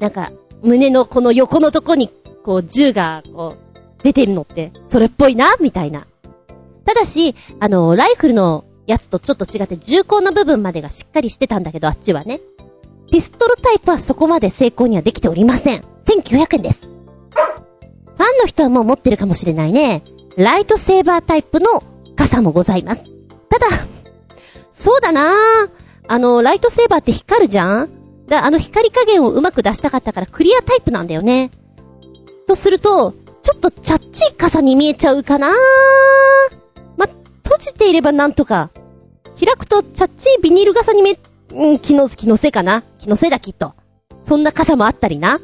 [0.00, 2.10] なんか、胸のこの横のとこに、
[2.44, 3.71] こう、銃が、こう、
[4.02, 6.06] 出てるのって、それっぽいなみたいな。
[6.84, 12.40] ただし、あの、ライフルのやつとちょっと違って、銃口の部分までがしっかりしてたんだけど、あっちはね。
[13.10, 15.84] ピストルタイプはそこまで成功にはできておりません。
[16.06, 16.82] 1900円です。
[16.82, 20.02] ファンの人はもう持ってるかもしれないね。
[20.36, 21.82] ライトセーバータイプの
[22.16, 23.04] 傘もございます。
[23.50, 23.66] ただ、
[24.70, 25.70] そうだなぁ
[26.08, 27.90] あの、ライトセーバーって光るじゃん？
[28.28, 31.50] だあの光加減をうまく出したかったからクリアタイプなんだよね。
[32.46, 35.50] とすると、ちょっとチャッチい傘に見えちゃうかな？
[36.96, 38.70] ま、閉じていればなんとか。
[39.38, 41.18] 開くとチャッチいビニール傘に見え、
[41.52, 42.84] うん、気の、気のせいかな？
[42.98, 43.74] 気のせいだきっと。
[44.22, 45.40] そんな傘もあったりな。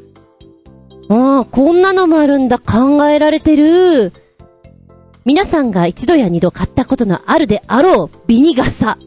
[1.10, 4.12] ああ、こんなのもあるんだ、考えられてる。
[5.24, 8.98] 皆さんが一度や二度買ったことのあるであろう、ビニ傘。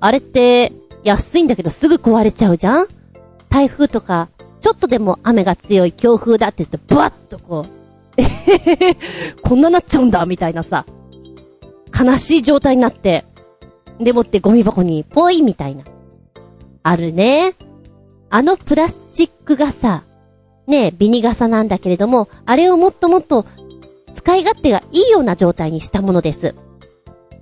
[0.00, 0.72] あれって、
[1.04, 2.86] 安いんだけどすぐ壊れちゃうじゃん？
[3.48, 4.28] 台風とか、
[4.60, 7.66] ちょっとでも雨が強い強風だって言って、ブワッとこう、
[8.16, 8.96] えへへへ、
[9.42, 10.86] こんななっちゃうんだ、みたいなさ、
[11.98, 13.24] 悲しい状態になって、
[14.00, 15.84] でもってゴミ箱にポイみたいな。
[16.82, 17.54] あるね。
[18.28, 20.02] あのプラスチック傘、
[20.66, 23.46] ねえビニ傘なんだけれども、あれをもっともっと
[24.12, 26.54] 使い勝手がいいような状態にしたものです。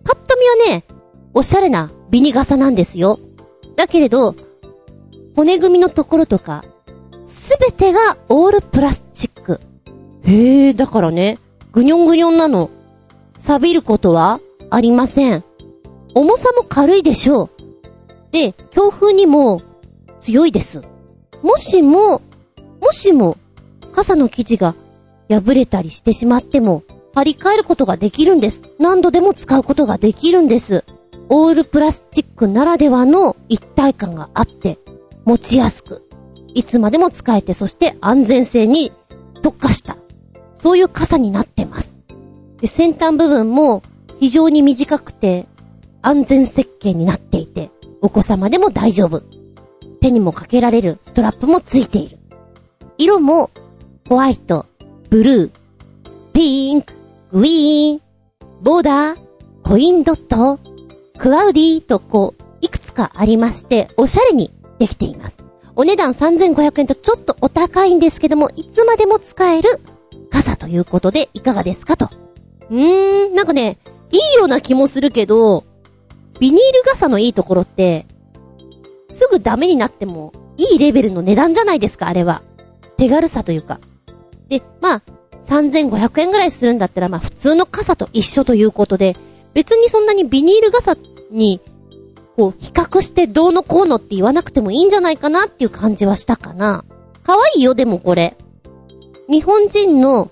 [0.05, 0.85] パッと見はね、
[1.33, 3.19] おしゃれなビニ傘なんですよ。
[3.77, 4.35] だけれど、
[5.35, 6.65] 骨組みのところとか、
[7.25, 9.34] すべてがオールプラスチック。
[10.27, 11.39] へえ、だからね、
[11.73, 12.71] ぐにょんぐにょんなの。
[13.37, 15.45] 錆びることはありません。
[16.15, 17.51] 重さも軽いでしょう。
[18.33, 19.63] で、強風にも
[20.21, 20.83] 強いです。
[21.43, 22.23] もしも、
[22.81, 23.37] もしも、
[23.93, 24.75] 傘の生地が
[25.29, 26.83] 破れたりしてしまっても、
[27.15, 28.63] 張り替えることができるんです。
[28.79, 30.85] 何度でも使うことができるんです。
[31.29, 34.79] オールプラスチックならではの一体感があって、
[35.25, 36.03] 持ちやすく、
[36.55, 38.93] いつまでも使えて、そして安全性に
[39.43, 39.97] 特化した、
[40.65, 41.99] そういう傘になってます。
[42.59, 43.83] で、先端部分も
[44.19, 45.45] 非常に短くて、
[46.01, 49.23] 安全設計になっていて、お子様でも大丈夫。
[50.01, 52.19] 手にもかけられるストラップもついている。
[52.97, 53.51] 色も、
[54.09, 54.65] ホワイト、
[55.11, 55.51] ブルー、
[56.33, 56.95] ピンク、
[57.31, 58.01] グリーン、
[58.63, 59.19] ボーダー、
[59.65, 60.59] コインドット、
[61.19, 65.45] クラウディとこう、いくつかありまして、おしゃれにできています。
[65.77, 69.69] お値段3500円とちょっとお高いんですけども、いつまでも使える
[70.35, 72.11] 傘ということでいかがですかと。
[72.69, 73.79] うーん、なんかね、
[74.11, 75.65] いいような気もするけど、
[76.41, 78.07] ビニール傘のいいところって、
[79.09, 82.43] すぐダメになってもいいレベルの値段じゃないですか、あれは。
[82.97, 83.79] 手軽さというか。
[84.49, 85.03] で、まあ、
[85.47, 89.17] 3500円ぐらいするんだったら、まあ普通の傘と一緒ということで、
[89.53, 90.97] 別にそんなにビニール傘
[91.31, 91.61] に、
[92.37, 96.85] こう、比較してどうのこうのって言わなくてもいいんじゃないかなっていう感じはしたかな。
[97.23, 98.37] 可愛いよ、でもこれ。
[99.29, 100.31] 日本人の、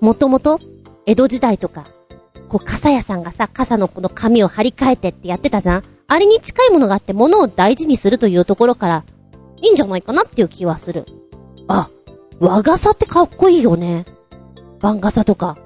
[0.00, 0.60] もともと、
[1.06, 1.86] 江戸時代とか、
[2.48, 9.04] こう、傘屋さんがさ、傘のこの紙を張り替えてってやってたじゃんあれに近いものがあって物を大事にするというところから、
[9.62, 11.06] いいんじゃないかなっていう気はする。
[11.68, 11.90] あ、
[12.38, 14.04] 和傘ってかっこいいよね。
[14.80, 15.56] 番傘とか。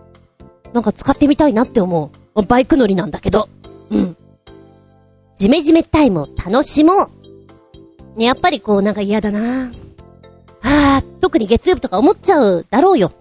[0.72, 2.42] なんか使ってみたいなって思う。
[2.42, 3.48] バイク乗りなんだけど。
[3.90, 4.16] うん。
[5.34, 6.92] ジメジメタイムを楽しも
[8.14, 8.18] う。
[8.18, 9.70] ね、やっぱりこうなんか嫌だな
[10.62, 13.12] ああ、特に月曜日とか思っちゃうだろうよ。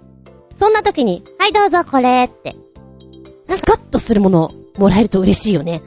[0.57, 2.55] そんな時に、はいどうぞこれって。
[3.45, 5.81] スカッとするものもらえると嬉しいよね。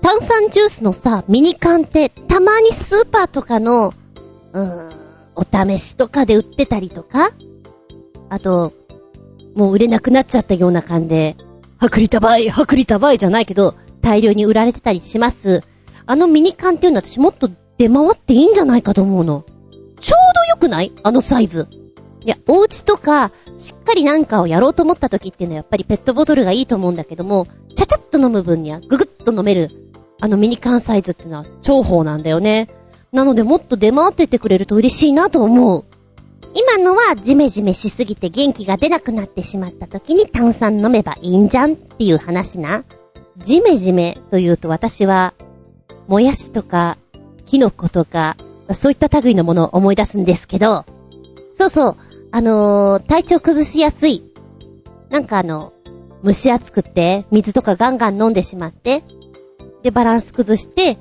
[0.00, 3.94] 炭酸ジュースのさ、ミニ缶ってたまにスーパーとかの、
[4.52, 4.92] うーん、
[5.36, 7.30] お試しとかで売ってたりとか
[8.28, 8.72] あと、
[9.54, 11.36] もう売れなくなっちゃったような缶で、
[11.80, 15.62] 薄利多売、薄利多売じゃないけど、大量に売られてたりします。
[16.06, 19.44] あのミニ缶っていうのは私もっと出回っていいんじゃないかと思うの。
[20.02, 20.92] ちょうど良くない？
[21.02, 21.68] あのサイズ。
[22.24, 29.70] いや、お家とか、しっかりなんかをやろうと思った時っていうのはやっぱりペットボトルがいいと思うんだけども、ちゃちゃっと飲む分にはぐぐっと飲める、
[30.20, 32.68] あのミニ缶サイズっていうのは重宝なんだよね。
[33.12, 35.84] なのでもっと出回っててくれると嬉しいなと思う。
[36.54, 42.84] 今のはジメジメしすぎて元気が出なくなってしまった時に炭酸飲めばいいんじゃんっていう話な。
[43.38, 45.34] ジメジメというと私は、
[46.08, 46.98] もやしとか、
[47.46, 48.36] キノコとか、
[48.74, 50.84] そういった類のものを思い出すんですけど、
[51.54, 51.96] そうそう、
[52.30, 54.24] あのー、体調崩しやすい。
[55.10, 55.72] なんかあの、
[56.24, 59.02] 蒸し暑くて水とかガンガン飲んでしまって、
[59.82, 60.96] で、バランス崩して、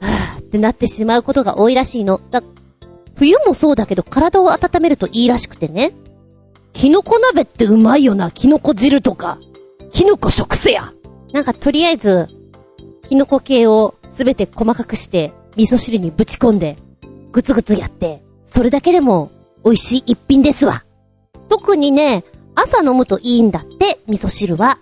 [0.00, 2.20] はぁってなってしまうことが多いらしいの。
[2.30, 2.42] だ
[3.16, 5.94] 冬もそうだけど体を温めるといいらしくてね。
[6.72, 8.30] キノコ鍋ってうまいよな。
[8.30, 9.38] キノコ汁とか。
[9.90, 10.92] キノコ食せや。
[11.32, 12.28] なんかとりあえず、
[13.08, 16.76] キノコ系をすべて細かくして、味噌汁にぶち込んで、
[17.36, 19.30] ぐつぐつやって、それだけでも
[19.62, 20.84] 美味しい一品ですわ。
[21.50, 24.78] 特にね、朝飲むといいんだって、味噌汁は。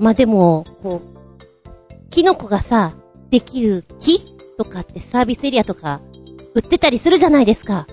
[0.00, 2.94] まあ、でも、こう、キノコがさ、
[3.30, 6.00] できる木とかってサービスエリアとか
[6.56, 7.86] 売ってたりするじゃないですか。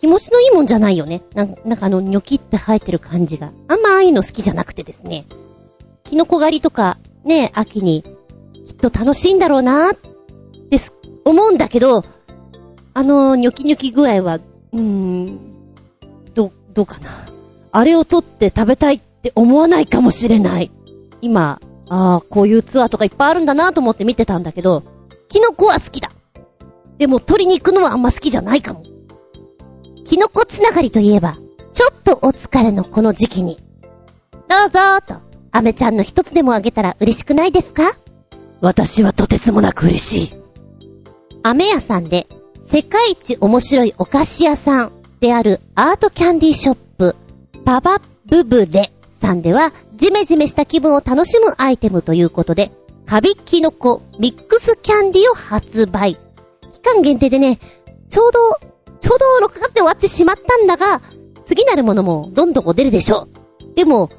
[0.00, 1.22] 気持ちのいいもんじゃないよね。
[1.36, 3.52] なん、なんかあの、ニョキって生えてる感じが。
[3.68, 5.26] あんまああいうの好きじゃなくてですね。
[6.02, 8.02] キノコ狩りとか、ね、秋に
[8.66, 9.92] きっと楽しいんだろうな、
[10.70, 10.92] です、
[11.24, 12.02] 思うんだけど、
[12.98, 14.40] あの、ニョキニョキ具合は、
[14.72, 15.38] うーん、
[16.34, 17.28] ど、どうかな。
[17.70, 20.72] あれを取って食べたいって思わないかもしれない。
[21.20, 24.82] 今、ああ、こういうツアーとかいっぱいあるんだなと思って見てたんだけど、
[25.28, 26.10] キノコは好きだ。
[26.98, 28.82] でも鶏肉のはあんま好きじゃないかも。
[30.04, 31.38] キノコつながりといえば、
[31.72, 33.60] ちょっとお疲れのこの時期に。
[34.48, 37.92] どうぞーと、アメちゃんの一つでもあげたら嬉しくないですか？
[38.60, 40.42] 私はとてつもなく嬉しい。
[41.44, 42.26] 飴屋さんで、
[42.70, 47.16] 世界一面白いお菓子屋さんであるアートキャンディーショップ、
[47.64, 52.70] パパブブレさんでは、ジメジメした気分を楽しむアイテムということで、
[53.06, 56.18] カビキノコミックスキャンディを発売。
[56.70, 57.58] 期間限定でね、
[58.10, 58.38] ちょうど、
[59.00, 61.00] ちょうど6月で終わってしまったんだが、
[61.46, 63.28] 次なるものもどんどん出るでしょ
[63.62, 63.74] う。
[63.76, 64.10] でも、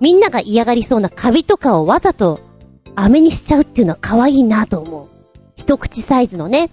[0.00, 2.40] みんなが嫌がりそうなカビとかをわざと
[2.96, 5.06] 飴にしちゃうっていうのは可愛いなと思う。
[5.54, 6.72] 一口サイズのね、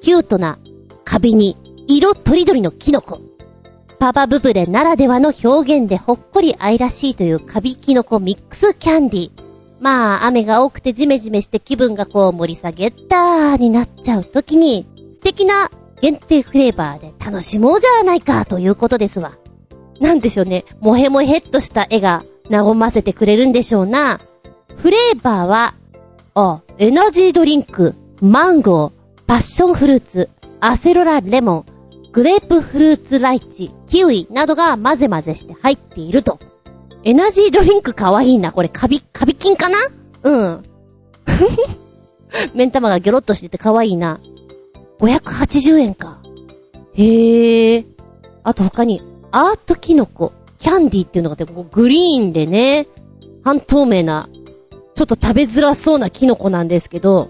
[0.00, 0.58] キュートな
[1.04, 1.56] カビに
[1.88, 3.20] 色とりどりのキノコ。
[3.98, 9.30] パパブブレならではの表現でほっこり愛らしいというカビキノコミックスキャンディ。
[9.80, 19.36] まあ、雨が多くてジメジメして気分がこう盛り下げたーになっちゃう時に、素敵な限定フレーバーで楽しもうじゃないかということですわ。
[20.00, 24.20] なんでしょうね、もへもへっとした絵が和ませてくれるんでしょうな。
[24.76, 25.74] フレーバーは、
[26.34, 28.95] あ、エナジードリンク、マンゴー、
[29.26, 31.66] パッションフルーツ、アセロラレモン、
[32.12, 36.38] グレープフルーツライチ、キウイなどが混ぜ混ぜして入っていると。
[37.02, 38.52] エナジードリンクかわいいな。
[38.52, 39.76] これカビ、カビ菌かな？
[40.22, 40.64] うん。
[42.54, 44.20] 目ん玉がギョロッとしててかわいいな。
[45.00, 46.18] 580円か。
[46.94, 47.84] へえ。
[48.42, 52.86] あと他に、アートキノコ、キャンディーっていうのがあって、ここグリーンでね、
[53.44, 54.28] 半透明な、
[54.94, 57.28] ちょっと食べづらそうなキノコなんですけど、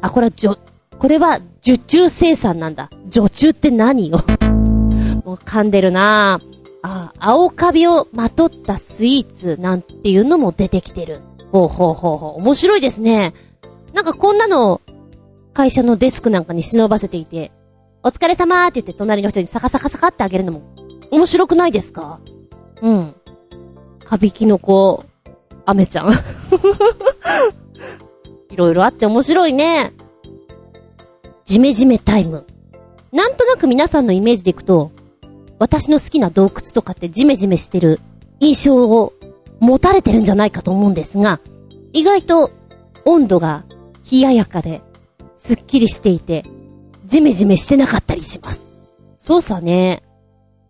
[0.00, 0.56] あ、これはじょ、
[0.98, 2.90] これは受注生産なんだ。
[3.08, 4.18] 受注って何よ？
[5.24, 6.58] もう噛んでるなぁ。
[6.82, 11.20] あ、青カビをまとったスイーツなんていうのも出てきてる。
[11.52, 12.42] ほうほうほうほう。
[12.42, 13.34] 面白いですね。
[13.94, 14.80] なんかこんなの、
[15.54, 17.50] 会社のデスクなんかに忍ばせていて、
[18.04, 20.62] お疲れ様って言って隣の人にサカサカサカってあげるのも、
[21.10, 22.20] 面白くないですか？
[22.82, 23.14] うん。
[24.04, 25.04] カビキノコ、
[25.64, 26.10] アメちゃん。
[28.50, 29.92] いろいろあって面白いね。
[31.48, 32.44] ジメジメタイム。
[33.10, 34.92] なんとなく皆さんのイメージでいくと、
[35.58, 38.00] 私の好きな洞窟とかってジメジメしてる
[38.38, 39.14] 印象を
[39.58, 41.40] 持たれてるんじゃないかと思うんですが、
[41.94, 42.50] 意外と
[43.06, 43.64] 温度が
[44.12, 44.82] 冷ややかで、
[45.36, 46.44] すっきりしていて、
[47.06, 48.68] ジメジメしてなかったりします。
[49.16, 50.02] そうさね、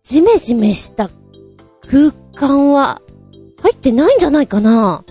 [0.04, 1.10] ジメジメした
[1.90, 3.02] 空間は
[3.62, 5.04] 入ってないんじゃないかな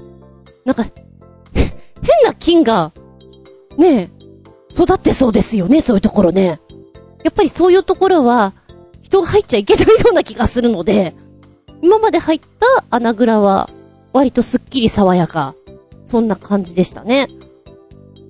[0.63, 0.85] なんか、
[1.53, 1.69] 変
[2.23, 2.93] な菌が、
[3.77, 4.16] ねえ、
[4.71, 6.59] 育ってそうですよね、そういうところね。
[7.23, 8.53] やっぱりそういうところは、
[9.01, 11.15] 人が入っちゃいけないような気がするので、
[11.81, 13.69] 今まで入った穴蔵は、
[14.13, 15.55] 割とすっきり爽やか。
[16.05, 17.27] そんな感じでしたね。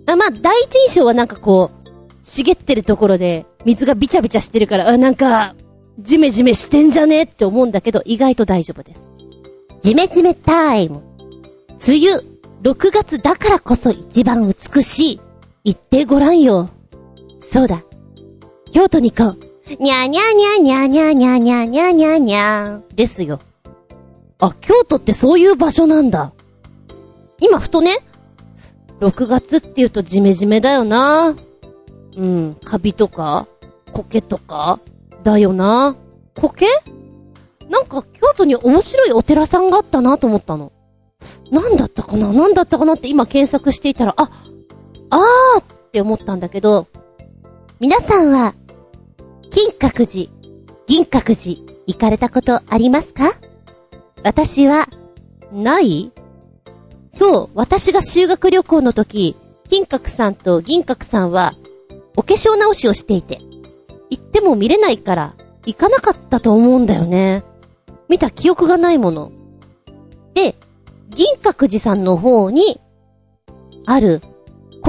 [0.06, 1.90] あまあ、第一印象はなんかこう、
[2.22, 5.56] 茂ってるところで、水がビチャビチャしてるから、あ、なんか、
[6.00, 7.24] ジメジメしてんじゃね？
[7.24, 9.10] って思うんだけど、意外と大丈夫です。
[9.82, 11.02] ジメジメタイム。
[11.88, 12.24] 梅雨、
[12.64, 15.22] 6月だからこそ一番美しい。
[15.68, 16.70] 言ってごらんよ。
[17.40, 17.84] そうだ。
[18.72, 19.38] 京都に行こ
[19.70, 19.84] う。
[19.84, 23.42] にゃにゃにゃにゃにゃにゃにゃにゃにゃにゃですよ。
[24.40, 26.32] あ、京都ってそういう場所なんだ。
[27.42, 27.98] 今ふとね、
[29.02, 31.36] 6月って言うとジメジメだよな。
[32.16, 33.46] うん、カビとか、
[33.92, 34.80] 苔とか、
[35.24, 35.98] だよな。
[36.36, 36.66] 苔
[37.70, 40.72] なんか京都に面白いお寺さんがあったなと思ったの。
[41.52, 42.32] なんだったかな？
[42.32, 44.30] なんだったかなって今検索していたら、あ、
[45.10, 46.88] あーって思ったんだけど、
[47.80, 48.54] 皆さんは、
[49.50, 50.32] 金閣寺、
[50.88, 53.32] 銀閣寺、行かれたことありますか？
[54.24, 54.88] 私は、
[55.52, 56.12] ない？
[57.10, 59.36] そう、私が修学旅行の時、
[59.70, 61.54] 金閣さんと銀閣さんは、
[62.16, 63.40] お化粧直しをしていて、
[64.10, 67.44] 行っても見れないから、行かなかったと思うんだよね。
[68.10, 69.32] 見た記憶がないもの。
[70.34, 70.56] で、
[71.10, 72.80] 銀閣寺さんの方に、
[73.86, 74.22] ある、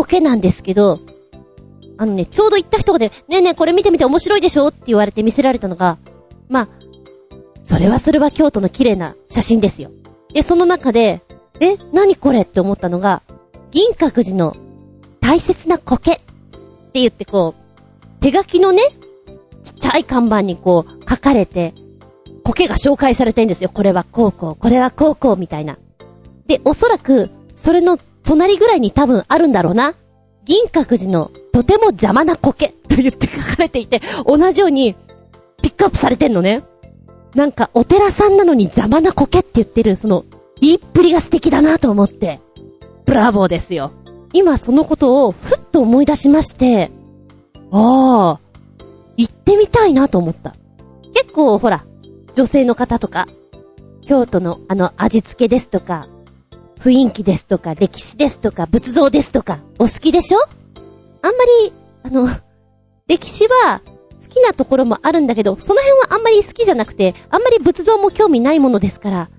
[0.04, 1.00] 苔なんですけど、
[1.96, 5.98] あのね、ちょうど行った人がね、ねえねえこれ見てみて面白いでしょって言われて見せられたのが、
[6.48, 6.68] まあ、
[7.64, 9.90] それはそれは京都の綺麗な写真ですよ。
[10.32, 11.22] で、その中で、
[11.60, 13.22] え、何これって思ったのが、
[13.72, 14.56] 銀閣寺の
[15.20, 18.82] 大切な苔って言ってこう、手書きのね、
[19.64, 21.74] ちっちゃい看板にこう書かれて、
[22.44, 23.70] 苔が紹介されてんですよ。
[23.70, 25.76] これはこうこう、これはこうこうみたいな。
[26.46, 27.98] で、おそらく、それの
[28.28, 29.94] 隣ぐらいに多分あるんだろうな。
[30.44, 34.94] 銀閣寺のとても邪魔な苔と言って書かれていて、同じように
[35.62, 36.62] ピックアップされてんのね。
[37.34, 40.26] なんかお寺さんなのに邪魔な苔って言ってる、その、
[40.60, 42.40] 言いっぷりが素敵だなと思って、
[43.06, 43.92] ブラボーですよ。
[44.34, 46.90] 今そのことをふっと思い出しまして、
[47.70, 48.40] ああ、
[49.16, 50.54] 行ってみたいなと思った。
[51.14, 51.86] 結構ほら、
[52.34, 53.26] 女性の方とか、
[54.04, 56.08] 京都のあの味付けですとか、
[56.80, 60.38] 雰囲気ですとか、歴史ですとか、仏像ですとか、お好きでしょ？
[61.22, 61.72] あんまり、
[62.04, 62.28] あの、
[63.06, 63.80] 歴史は
[64.20, 69.30] 好きなところもあるんだけど、その辺はあんまり好きじゃなくて、あんまり仏像も興味ないものですから、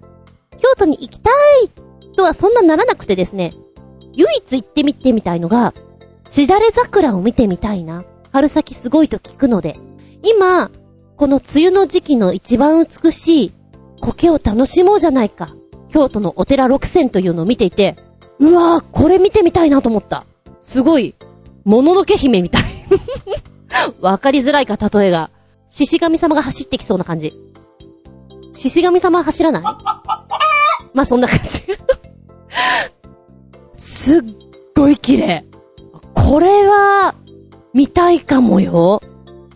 [0.58, 1.30] 京都に行きた
[1.64, 1.70] い
[2.16, 3.54] とはそんなならなくてですね、
[4.14, 5.74] 唯一行ってみてみたいのが、
[6.28, 8.04] しだれ桜を見てみたいな。
[8.32, 9.80] 春先すごいと聞くので。
[10.22, 10.70] 今、
[11.16, 13.54] この梅雨の時期の一番美しい
[14.02, 15.56] 苔を楽しもうじゃないか。
[15.90, 17.96] 京都のお寺六選というのを見ていて、
[18.40, 20.24] うわぁ、これ見てみたいなと思った。
[20.62, 21.16] すごい、
[21.66, 22.64] もののけ姫みたい。
[24.02, 25.30] わかりづらいか、例えが。
[25.68, 27.34] 獅子神様が走ってきそうな感じ。
[28.54, 29.64] 獅子神様は走らない？
[30.94, 31.64] まあ、そんな感じ。
[33.74, 34.22] すっ
[34.76, 35.46] ごい綺麗。
[36.14, 37.16] これは、
[37.74, 39.02] 見たいかもよ。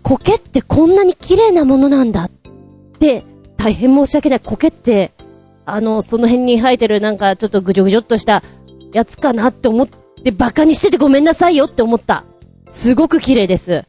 [0.04, 2.30] 苔ってこんなに綺麗なものなんだっ
[3.00, 3.26] て、
[3.58, 4.40] 大変申し訳ない。
[4.40, 5.12] 苔って、
[5.66, 8.44] あの、その辺に生えてるなんかちょっとぐじょぐじょっとした
[8.92, 12.26] やつかなって思ってバカにしててごめんなさいよって思った。
[12.68, 13.86] すごく綺麗です。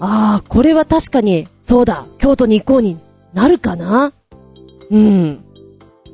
[0.00, 2.98] ああ、これは確かに、そうだ、京都に行こうに
[3.34, 4.12] なるかな？
[4.90, 5.44] うん。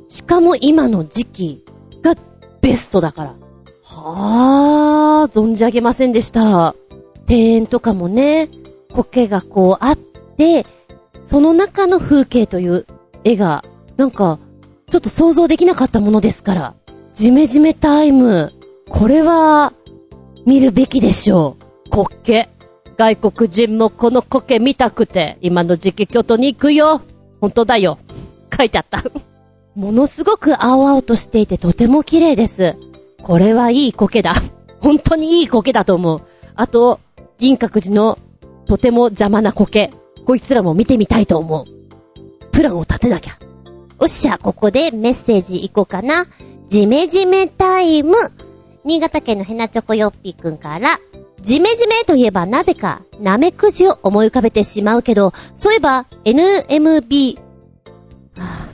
[0.07, 1.65] しかも今の時期
[2.01, 2.15] が
[2.61, 3.35] ベストだから。
[3.83, 6.75] はあ、存じ上げませんでした。
[7.27, 8.49] 庭園とかもね、
[8.91, 10.65] 苔がこうあって、
[11.23, 12.85] その中の風景という
[13.23, 13.63] 絵が、
[13.97, 14.39] なんか、
[14.89, 16.73] ちょっと想像できなかったものですから。
[17.13, 18.53] ジメジメタイム。
[18.89, 19.73] これは、
[20.45, 21.57] 見るべきでしょ
[21.87, 21.89] う。
[21.89, 22.49] 苔。
[22.97, 27.01] 外国人もこの苔見たくて、今の時期京都に行くよ。
[27.41, 27.97] 本当だよ。
[28.55, 29.03] 書いてあった。
[29.75, 32.75] ものすごく青々としていてとても綺麗です。
[33.21, 34.33] これはいい苔だ。
[34.79, 36.21] 本当にいい苔だと思う。
[36.55, 36.99] あと、
[37.37, 38.17] 銀閣寺の
[38.67, 39.91] とても邪魔な苔。
[40.25, 41.65] こいつらも見てみたいと思う。
[42.51, 43.33] プランを立てなきゃ。
[43.99, 46.25] おっしゃ、ここでメッセージいこうかな。
[46.67, 48.15] ジメジメタイム。
[48.83, 50.99] 新潟県のヘナチョコヨッピーくんから、
[51.41, 57.41] ジメジメといえばなぜか、ナメクジを思い浮かべてしまうけど、そういえば、NMB、は
[58.37, 58.69] あ、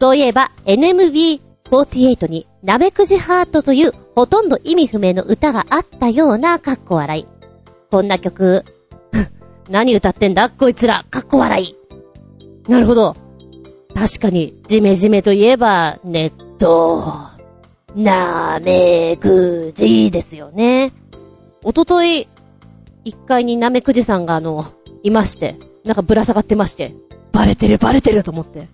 [0.00, 7.26] そういえば、NMB48 に、ナメクジハートというほとんど意味不明の歌があったような、かっこ笑い。
[7.90, 8.64] こんな曲、
[9.70, 11.76] 何歌ってんだこいつら、かっこ笑い。
[12.68, 13.16] なるほど。
[13.94, 17.04] 確かに、ジメジメといえば、ネット、
[17.94, 20.92] なめくじですよね。
[21.62, 22.28] おととい、
[23.04, 24.66] 一階になめくじさんがあの、
[25.02, 26.94] いまして、なんかぶら下がってまして、
[27.32, 28.68] バレてるバレてると思って、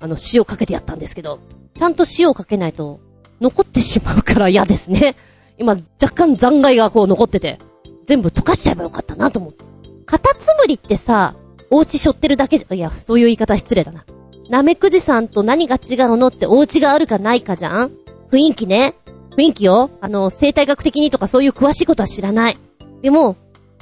[0.00, 1.40] あの、塩かけてやったんですけど、
[1.74, 3.00] ちゃんと塩をかけないと、
[3.40, 5.14] 残ってしまうから嫌ですね。
[5.58, 7.58] 今、若干残骸がこう残ってて、
[8.06, 9.64] 全部溶かしちゃえばよかったなと思って。
[10.06, 11.34] カタツムリってさ、
[11.70, 14.04] お家背負ってるだけじゃ、いや、そういう言い方失礼だな。
[14.48, 17.90] ナメクジさんと何が違うのってお家があるかないかじゃん？
[18.30, 18.94] 雰囲気ね。
[19.36, 19.90] 雰囲気よ。
[20.00, 22.56] あの、生態学的にとかそういう詳しいことは知らない。
[23.02, 23.36] でも、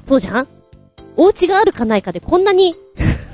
[0.04, 0.48] そうじゃん？
[1.16, 2.74] お家があるかないかでこんなに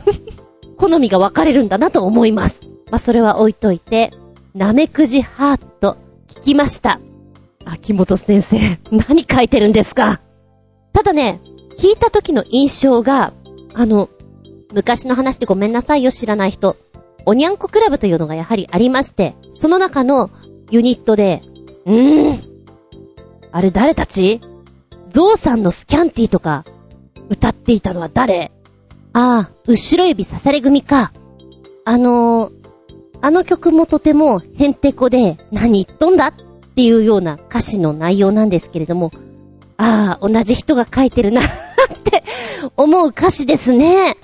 [0.78, 2.62] 好みが分かれるんだなと思います。
[2.91, 4.12] まあ、それは置いといて、
[4.55, 5.97] ナメクジハート、
[6.28, 7.01] 聞きました。
[7.64, 8.59] 秋元先生、
[9.09, 10.20] 何書いてるんですか？
[10.93, 11.41] ただね、
[11.78, 13.33] 聞いた時の印象が、
[13.74, 14.11] あの、
[14.74, 16.76] 昔の話でごめんなさいよ、知らない人。
[17.27, 20.31] おにゃんこクラブというのがやはりありまして、その中の
[20.70, 21.43] ユニットで、
[21.87, 22.41] うーん。
[23.51, 24.41] あれ誰たち？
[25.09, 26.64] ゾウさんのスキャンティとか、
[27.29, 28.51] 歌っていたのは誰？
[29.12, 31.12] ああ、後ろ指刺され組か。
[31.85, 32.53] あのー、
[33.20, 36.33] あの曲もとてもへんてこで、何言っとんだっ
[36.75, 39.12] ていうような歌詞の内容なんですけれども、
[39.77, 41.45] ああ、同じ人が書いてるなっ
[42.05, 42.25] て
[42.77, 44.16] 思う歌詞ですね。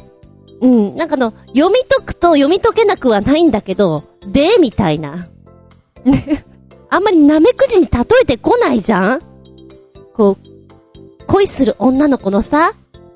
[0.60, 5.28] うん、なんかの、読み解くと読み解けなくはないんだけど、で、みたいな。
[6.90, 9.22] あんまりナメクジに例えてこないじゃん？
[10.14, 12.72] こう、恋する女の子のさ、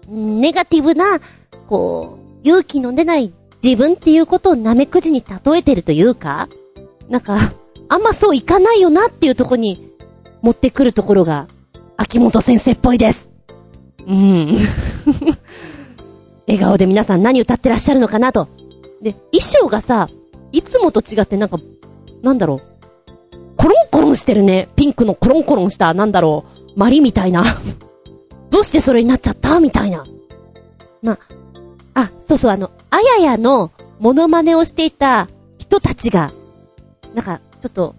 [0.09, 1.21] ネガティブな、
[1.69, 3.33] こう、勇気の出ない
[3.63, 6.49] 自分っていうことをナメクジに例えてるというか、
[7.09, 7.39] なんか、
[7.89, 9.91] あんまそういかないよなっていうとこに
[10.43, 11.49] 持ってくるところが、
[11.97, 13.31] 秋元先生っぽいです。
[14.07, 14.57] うん。
[16.53, 18.49] 笑顔で皆さん何歌ってらっしゃるのかなと。
[19.01, 20.09] で、衣装がさ、
[20.53, 21.59] いつもと違ってなんか、
[22.23, 24.69] なんだろう、コロンコロンしてるね。
[24.77, 26.45] ピンクのコロンコロンした、なんだろ
[26.77, 27.43] う、マリみたいな。
[28.51, 29.61] どうしてそれになっちゃった？
[29.61, 30.05] みたいな。
[31.03, 31.19] ま
[31.95, 35.29] あ、そうそう、あの、あややのモノマネをしていた
[35.59, 36.33] 人たちが、
[37.15, 37.95] なんか、ちょっと、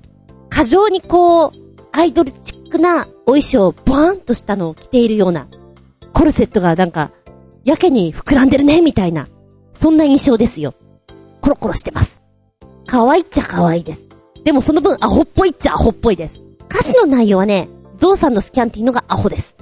[0.50, 1.52] 過剰にこう、
[1.92, 5.48] アイドルチックなお衣装をボーンとしたのを着ているような、
[6.14, 7.12] コルセットがなんか、
[7.64, 9.28] やけに膨らんでるね、みたいな、
[9.72, 10.74] そんな印象ですよ。
[11.42, 12.24] コロコロしてます。
[12.88, 14.06] 可愛いっちゃ可愛いです。
[14.44, 16.40] でもその分アホっぽいっちゃアホっぽいです。
[16.70, 19.58] 歌詞の内容はね、ゾウさんのスキャンティーのがアホです。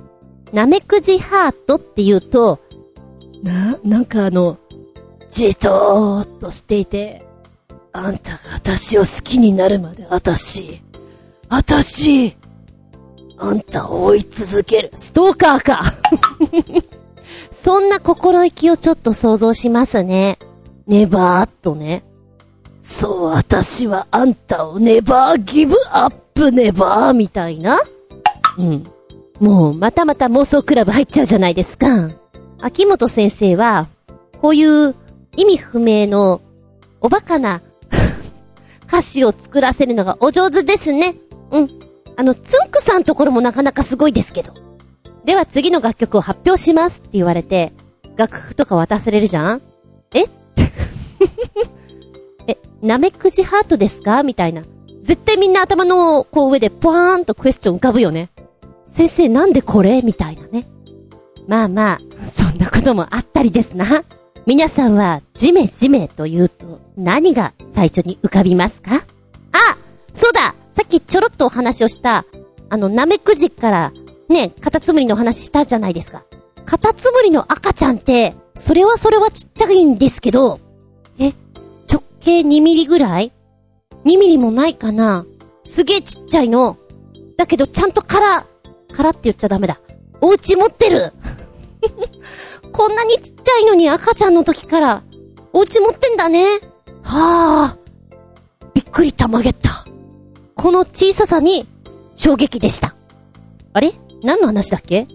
[0.54, 2.60] なめくじハートって言うと、
[3.44, 4.58] な、なんかあの、
[5.30, 7.26] じとーっとしていて、
[7.94, 10.82] あんたが私を好きになるまで私、
[11.50, 12.36] 私、
[13.38, 14.92] あんたを追い続ける。
[14.96, 15.84] ストーカーか
[17.50, 20.38] そんな心意気をちょっと想像しますね。
[20.88, 22.04] ネバーっとね。
[22.80, 27.80] そう、私はあんたをネバーギブアップネバーみたいな。
[28.58, 28.84] うん。
[29.40, 32.10] もう、またまた妄想クラブ入っちゃうじゃないですか。
[32.60, 33.88] 秋元先生は、
[34.42, 34.96] こういう
[35.38, 36.42] 意味不明の
[37.00, 37.62] おバカな
[38.88, 41.16] 歌詞を作らせるのがお上手ですね。
[41.52, 41.70] うん。
[42.18, 44.54] あの、つんくさんところもなかなかすごいですけど。
[45.26, 47.74] では次の楽曲を発表しますって言われて、
[48.18, 49.62] 楽譜とか渡されるじゃん？
[50.14, 50.26] え？
[52.48, 54.24] え、なめくじハートですか？
[54.24, 54.64] みたいな。
[55.04, 58.30] 絶対みんな頭のこう上でポワーンとクエスチョン浮かぶよね。
[58.88, 60.02] 先生なんでこれ？
[60.02, 60.68] みたいなね。
[61.48, 64.04] まあまあ、そんなこともあったりですな。
[64.46, 68.96] 皆さんは、ジメジメと言うと、何が最初に浮かびますか？
[69.52, 69.78] あ
[70.14, 72.26] そうださっきちょろっとお話をした、
[72.70, 73.94] あの、ナメクジから、
[74.32, 76.24] ね、カタツムリの話したじゃないですか。
[76.66, 80.60] カタツムリの赤ちゃんって、それはそれはちっちゃいんですけど、
[81.20, 81.34] え、
[81.92, 83.32] 直径2ミリぐらい
[84.06, 85.26] ?2 ミリもないかな？
[85.66, 86.78] すげえちっちゃいの。
[87.38, 88.46] だけどちゃんと殻、
[88.94, 89.80] 殻って言っちゃダメだ。
[90.22, 91.14] お家持ってる
[92.72, 95.04] こんなにちっちゃいのに赤ちゃんの時から、
[95.54, 96.60] お家持ってんだね。
[97.04, 97.78] はあ。
[98.74, 99.86] びっくりたまげった。
[100.56, 101.68] この小ささに、
[102.16, 102.96] 衝撃でした。
[103.74, 103.94] あれ？
[104.24, 105.08] 何の話だっけ？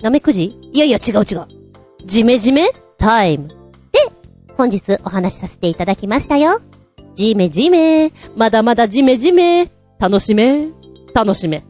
[0.00, 1.46] なめくじいやいや違う違う。
[2.04, 3.48] じめじめタイム。
[3.48, 3.54] で、
[4.56, 6.60] 本日お話しさせていただきましたよ。
[7.14, 8.12] じめじめ。
[8.36, 9.68] まだまだじめじめ。
[9.98, 10.68] 楽しめ。
[11.14, 11.64] 楽しめ。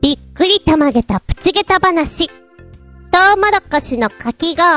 [0.00, 2.28] びっくりたまげたプチゲタ話。
[2.28, 2.32] ト
[3.34, 4.74] ウモロコシのかき氷の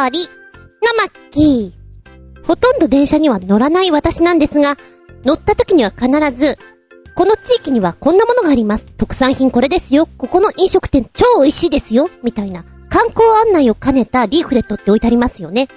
[0.98, 2.46] マッキー。
[2.46, 4.78] ほとんど電車には乗らない私なんですが、
[5.24, 6.58] 乗った時には必ず、
[7.16, 8.86] この地域にはこんなものがあります。
[8.98, 10.08] 特産品これですよ。
[10.18, 12.10] ここの飲食店超美味しいですよ。
[12.24, 15.68] みたいな観光案内を兼ねたリーフレットって置いてありますよね。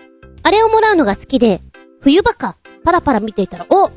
[0.43, 1.61] あれをもらうのが好きで、
[2.01, 3.91] 冬場か、パラパラ見ていたら、お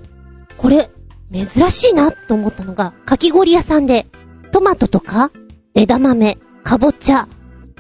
[0.58, 0.90] これ、
[1.32, 4.06] 珍しいなと思ったのが、かき氷屋さんで、
[4.52, 5.32] トマトとか、
[5.74, 7.28] 枝豆、かぼちゃ、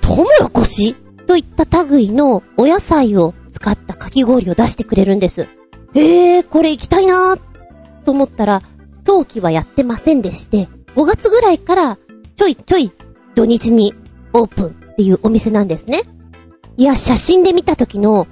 [0.01, 0.93] トウモロコシ？
[1.27, 5.47] といった類のお野菜を使ったかき氷を出してくれるんです。
[5.95, 7.39] えー、これ行きたいなー
[8.03, 8.61] と思ったら、
[9.05, 11.97] 冬季はやってませんでして、5月ぐらいから
[12.35, 12.91] ちょいちょい
[13.35, 13.93] 土日に
[14.33, 16.01] オープンっていうお店なんですね。
[16.77, 18.27] いや、写真で見た時の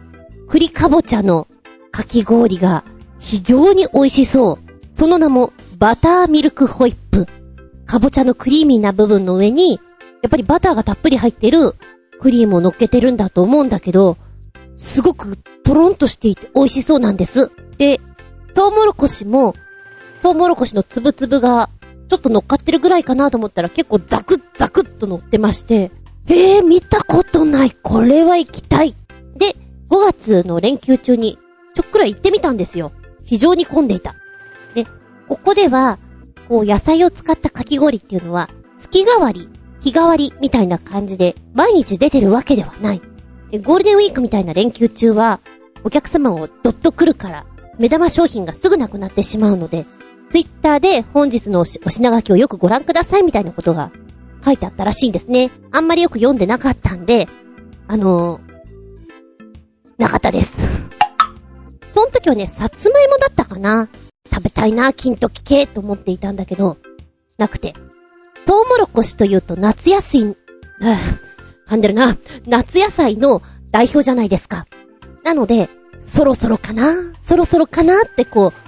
[0.50, 1.48] 栗かぼちゃの
[1.92, 2.84] かき氷が
[3.20, 4.74] 非常に美味しそう。
[4.92, 7.28] その名もバターミルクホイップ。
[7.86, 9.80] かぼちゃのクリーミーな部分の上に、
[10.22, 11.76] やっぱりバターがたっぷり入ってる
[12.20, 14.18] クリームを乗っけてるんだと思うんだけど、
[14.78, 17.52] すごくトロンとしていて美味しそうなんです。
[17.78, 18.02] で、
[18.54, 19.56] トウモロコシも、
[20.24, 21.70] トウモロコシのつぶつぶが
[22.08, 25.92] ちょっと乗っかってるぐらいかなと思ったら結構ザクッザクッと乗ってまして、
[26.30, 27.72] えー、見たことない。
[27.72, 28.96] これは行きたい。
[29.36, 29.58] で、
[29.90, 31.38] 5月の連休中に
[31.76, 32.94] ちょっくら行ってみたんですよ。
[33.26, 34.16] 非常に混んでいた。
[34.74, 34.86] で、
[35.28, 36.00] ここでは、
[36.48, 39.50] こう野菜を使ったかき氷っていうのは、月替わり、
[39.82, 43.02] 日替わりみたいな感じで、毎日出てるわけではない。
[43.62, 45.42] ゴールデンウィークみたいな連休中は、
[45.84, 47.46] お客様をドッと来るから、
[47.78, 49.86] 目玉商品がすぐなくなってしまうので、
[50.34, 53.92] ツイッターで本日のお品書きをよくご覧くださいみたいなことが
[54.44, 55.52] 書いてあったらしいんですね。
[55.72, 57.28] あんまりよく読んでなかったんで、
[57.88, 58.42] あのー、
[60.00, 60.58] なかったです。
[61.94, 63.90] その時はね、さつまいもだったかな
[64.34, 66.78] 食べたいな、金時系と思っていたんだけど、
[67.38, 67.76] なくて。
[68.48, 70.36] トウモロコシというと夏野菜、
[70.82, 70.98] あ
[71.70, 72.18] 噛んでるな。
[72.48, 74.66] 夏野菜の代表じゃないですか。
[75.24, 75.70] なので、
[76.02, 78.63] そろそろかなそろそろかなってこう、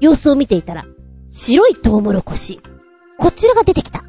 [0.00, 0.86] 様子を見ていたら、
[1.30, 2.60] 白いトウモロコシ。
[3.18, 4.04] こちらが出てきた。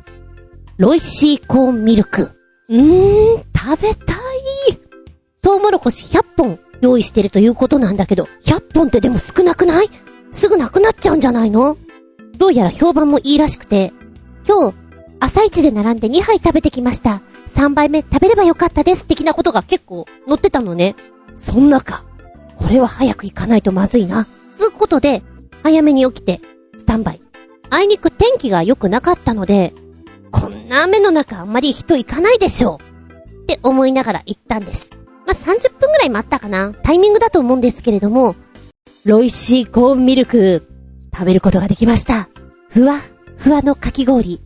[0.78, 2.32] ロイシーコーンミルク。
[2.70, 4.18] うーん、食べたい。
[5.42, 9.90] トウモロコシ100本用意してるということなんだけど、100本ってでも少なくない？
[10.32, 11.78] すぐなくなっちゃうんじゃないの？
[12.38, 13.92] どうやら評判もいいらしくて、
[14.48, 14.78] 今日、
[15.20, 17.22] 朝一で並んで2杯食べてきました。
[17.48, 19.06] 3杯目食べればよかったです。
[19.06, 20.96] 的なことが結構載ってたのね。
[21.36, 22.06] そんなか。
[22.56, 24.28] これは早く行かないとまずいな。
[24.56, 25.24] つうことで、
[25.64, 26.42] 早めに起きて、
[26.78, 27.22] スタンバイ。
[27.70, 29.74] あいにく天気が良くなかったので、
[30.32, 33.44] こんな雨の中あんまり人行かないでしょう。
[33.44, 34.92] って思いながら行ったんです。
[35.26, 36.74] まあ、30分ぐらい待ったかな。
[36.84, 38.36] タイミングだと思うんですけれども、
[39.06, 40.68] ロイシーコーンミルク、
[41.14, 42.30] 食べることができました。
[42.70, 43.00] ふわ、
[43.38, 44.42] ふわのかき氷。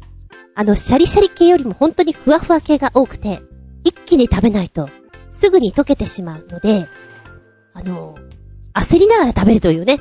[0.55, 3.41] あの、シャリシャリ系よりも本当にふわふわ系が多くて、
[3.83, 4.89] 一気に食べないと、
[5.29, 6.87] すぐに溶けてしまうので、
[7.73, 8.15] あの、
[8.73, 9.99] 焦りながら食べるというね。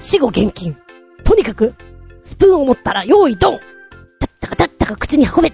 [0.00, 0.76] 死後現金。
[1.24, 1.74] とにかく、
[2.20, 5.52] スプーンを持ったら用意ドンたったかたったか口に運べ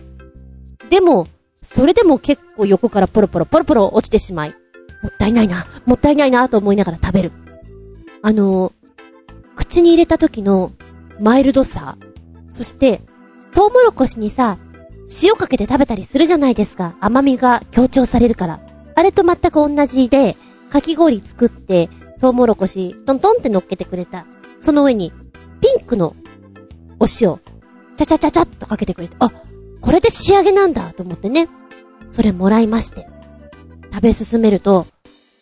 [0.91, 1.28] でも、
[1.62, 4.51] それでも結構横からポロポロポロポロ落ちてしまい、
[5.03, 7.32] もったいないな、もったいないなと思いながら食べる。
[8.22, 8.72] あの、
[9.57, 10.72] 口に入れた時の
[11.20, 11.97] マイルドさ、
[12.51, 13.03] そして、
[13.55, 14.59] トウモロコシにさ、
[15.22, 16.97] 塩かけて食べたりするじゃないですか。
[17.01, 18.61] 甘みが強調されるから。
[18.95, 20.36] あれと全く同じで、
[20.70, 21.89] かき氷作って、
[22.21, 24.27] トウモロコシ、トントンって乗っけてくれた。
[24.61, 25.12] その上に、
[25.61, 26.14] ピンクの
[27.01, 27.39] お塩、
[27.97, 29.31] ちゃちゃちゃちゃっとかけてくれて、あ、
[29.81, 31.49] これで仕上げなんだと思ってね。
[32.11, 33.09] それもらいまして。
[33.93, 34.87] 食べ進めると、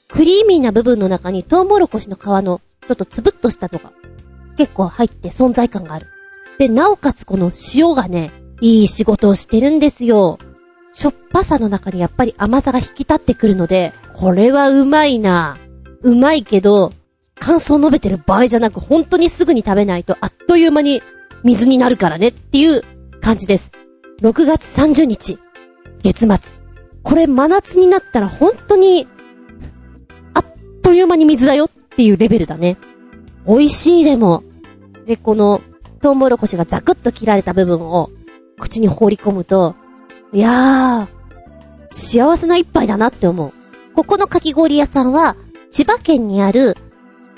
[0.08, 3.92] クリーミーな部分の中にトウモロコシの皮のちょっとつぶっとしたのが
[4.56, 6.06] 結構入って存在感がある。
[6.58, 10.38] で、なおかつこの塩がね、いい仕事をしてるんですよ。
[10.92, 15.58] しょっぱさの中にやっぱり甘さが引き立ってくるので、これはうまいな。
[16.02, 16.92] うまいけど、
[17.34, 21.02] 感想を述べてる場合じゃなく、本当にすぐに食べないとあっという間に
[21.44, 22.82] 水になるからねっていう
[23.20, 23.72] 感じです。
[24.22, 25.38] 6月30日、
[26.02, 26.64] 月末。
[27.02, 29.06] これ真夏になったら本当に、
[30.34, 30.44] あっ
[30.82, 32.76] という間に水だよっていうレベルだね。
[33.46, 34.42] 美味しいでも。
[35.06, 35.60] で、この、
[36.00, 38.10] トウモロコシがザクッと切られた部分を
[38.58, 39.76] 口に放り込むと、
[40.32, 41.06] いやー、
[41.88, 43.52] 幸せな一杯だなって思う。
[43.94, 45.36] ここのかき氷屋さんは、
[45.70, 46.76] 千葉県にある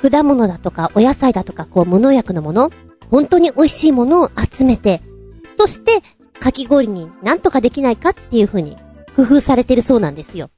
[0.01, 2.71] 果物だとかお野菜だとかこう無農薬のもの、
[3.11, 5.03] 本当に美味しいものを集めて、
[5.57, 6.03] そして
[6.39, 8.77] かき氷になんとかできないかっていう風に
[9.17, 10.51] 工夫されてるそうなんですよ。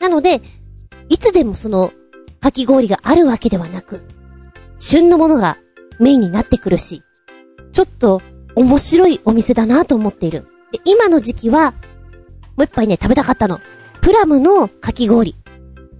[0.00, 0.42] なので、
[1.08, 1.92] いつでもその
[2.40, 4.02] かき氷があるわけではなく、
[4.76, 5.56] 旬のものが
[5.98, 7.02] メインになってくるし、
[7.72, 8.20] ちょっと
[8.54, 10.46] 面白いお店だなと思っている。
[10.72, 11.72] で、今の時期は、
[12.56, 13.60] もう一杯ね、食べたかったの。
[14.00, 15.36] プラムのかき氷。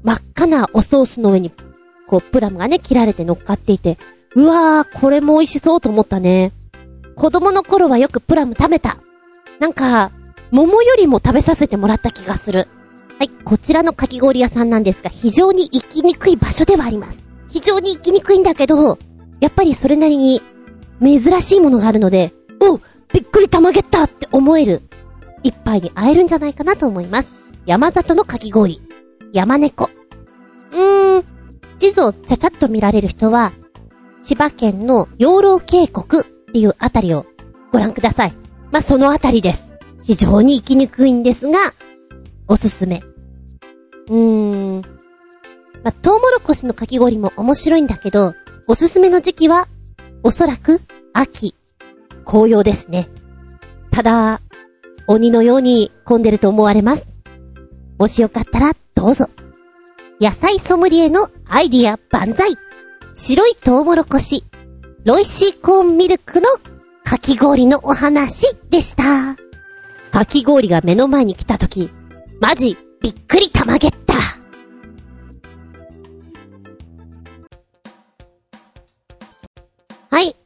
[0.02, 1.50] 真っ赤なおソースの上に、
[2.06, 3.98] こう、プラムがね、切られて乗っかっていて、
[4.34, 6.52] うわー、これも美味しそうと思ったね。
[7.16, 8.98] 子供の頃はよくプラム食べた。
[9.60, 10.10] なんか、
[10.50, 12.68] 桃よりも食べさせてもらった気がする。
[13.18, 17.20] はい、こちらのかき氷屋さんなんですが、非常に行きにくい場所ではあります。
[17.48, 18.98] 非常に行きにくいんだけど、
[19.40, 20.42] やっぱりそれなりに
[21.00, 22.78] 珍しいものがあるので、お
[23.12, 24.82] びっくりたまげったって思える
[25.42, 27.32] 一杯に会えるんじゃないかなと思います。
[27.66, 28.80] 山里のかき氷。
[29.32, 29.88] 山猫。
[30.72, 31.24] うーん、
[31.78, 33.52] 地図をちゃちゃっと見られる人は、
[34.22, 37.26] 千葉県の養老渓谷っていうあたりを
[37.72, 38.34] ご覧ください。
[38.70, 39.64] まあ、そのあたりです。
[40.02, 41.58] 非常に行きにくいんですが、
[42.46, 43.02] おすすめ。
[44.08, 44.82] うーん。
[45.82, 48.34] まあ、トウモロコシのかき氷も面白いんだけど、
[48.66, 49.68] おすすめの時期は、
[50.22, 50.80] おそらく、
[51.12, 51.54] 秋、
[52.24, 53.08] 紅葉ですね。
[53.90, 54.40] ただ、
[55.08, 57.06] 鬼のように混んでると思われます。
[57.98, 58.72] もしよかったら、
[59.02, 59.28] どうぞ。
[60.20, 62.52] 野菜ソムリエのアイディア万歳。
[63.12, 64.44] 白いトウモロコシ、
[65.04, 66.48] ロイシーコーンミルクの
[67.02, 69.34] かき氷のお話でした。
[70.12, 71.90] かき氷が目の前に来た時、
[72.40, 74.14] マジ、びっくりたまげった。
[80.14, 80.36] はい。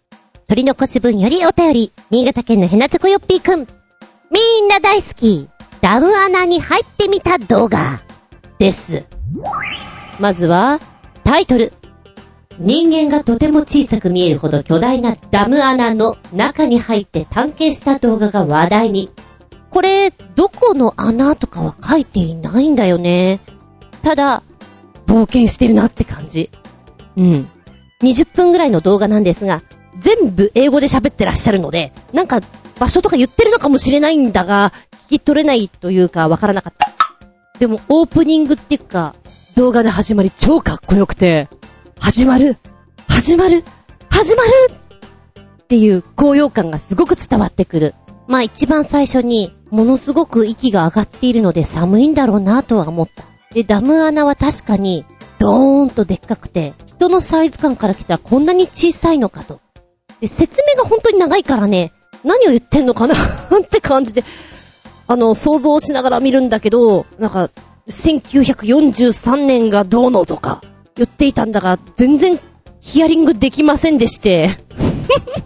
[0.48, 3.66] 取り残し分よりお便り、新潟県のヘナチョコヨッピーくん。
[4.30, 5.46] みんな大好き、
[5.82, 8.05] ダム穴に入ってみた動画、
[8.58, 9.04] です。
[10.18, 10.80] まずは、
[11.24, 11.72] タイトル。
[12.58, 19.10] 人間がとても小さく見えるほど巨大なダム穴の中に入って探検した動画が話題に。
[19.70, 23.40] これ、どこの穴とかは書いていないんだよね。
[24.02, 24.42] ただ、
[25.06, 26.50] 冒険してるなって感じ。
[27.16, 27.50] うん。
[28.02, 29.62] 20分ぐらいの動画なんですが、
[29.98, 32.40] 全部英語で喋ってらっしゃるので、なんか
[32.78, 34.72] 場所とか言ってるのかもしれないんだが、
[35.08, 36.95] 聞き取れないというかわからなかった。
[37.58, 39.14] でもオープニングっていうか、
[39.56, 41.48] 動画の始まり超かっこよくて、
[41.98, 42.58] 始まる
[43.08, 43.64] 始まる
[44.10, 44.50] 始まる
[45.62, 47.94] っていう高揚感がすごく伝わってくる。
[48.26, 53.24] まあ一番最初に、ものすごく息が上がっているので寒いんだろうなとは思った。
[53.54, 55.06] で、ダム穴は確かに、
[55.38, 59.60] ドーンとでっかくて、人のサイズ感から来たらこんなに小さいのかと。
[60.20, 61.92] で、説明が本当に長いからね、
[62.22, 64.24] 何を言ってんのかな って感じで、
[65.08, 67.50] あの、想像しながら見るんだけど、なんか、
[67.88, 70.60] 1943年がどうのとか
[70.96, 72.38] 言っていたんだが、全然
[72.80, 74.50] ヒアリングできませんでして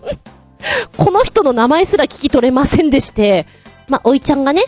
[0.96, 3.46] この人の名前すら聞き取れませんでして、
[3.88, 4.62] ま、おいちゃんがね、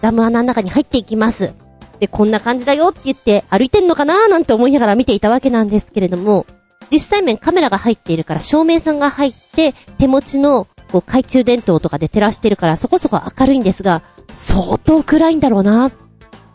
[0.00, 1.52] ダム穴の中に入っていきます。
[2.00, 6.46] で、こんな感じだよって言って歩いてんのかなーなんて思いながら見ていたわけなんですけれども、
[6.90, 15.90] 実際面カメラが入っているから照明さんが入って、手持ちのこう懐中電灯とかで照らしてるからそこそこ明るいんですが、相当暗いんだろうな、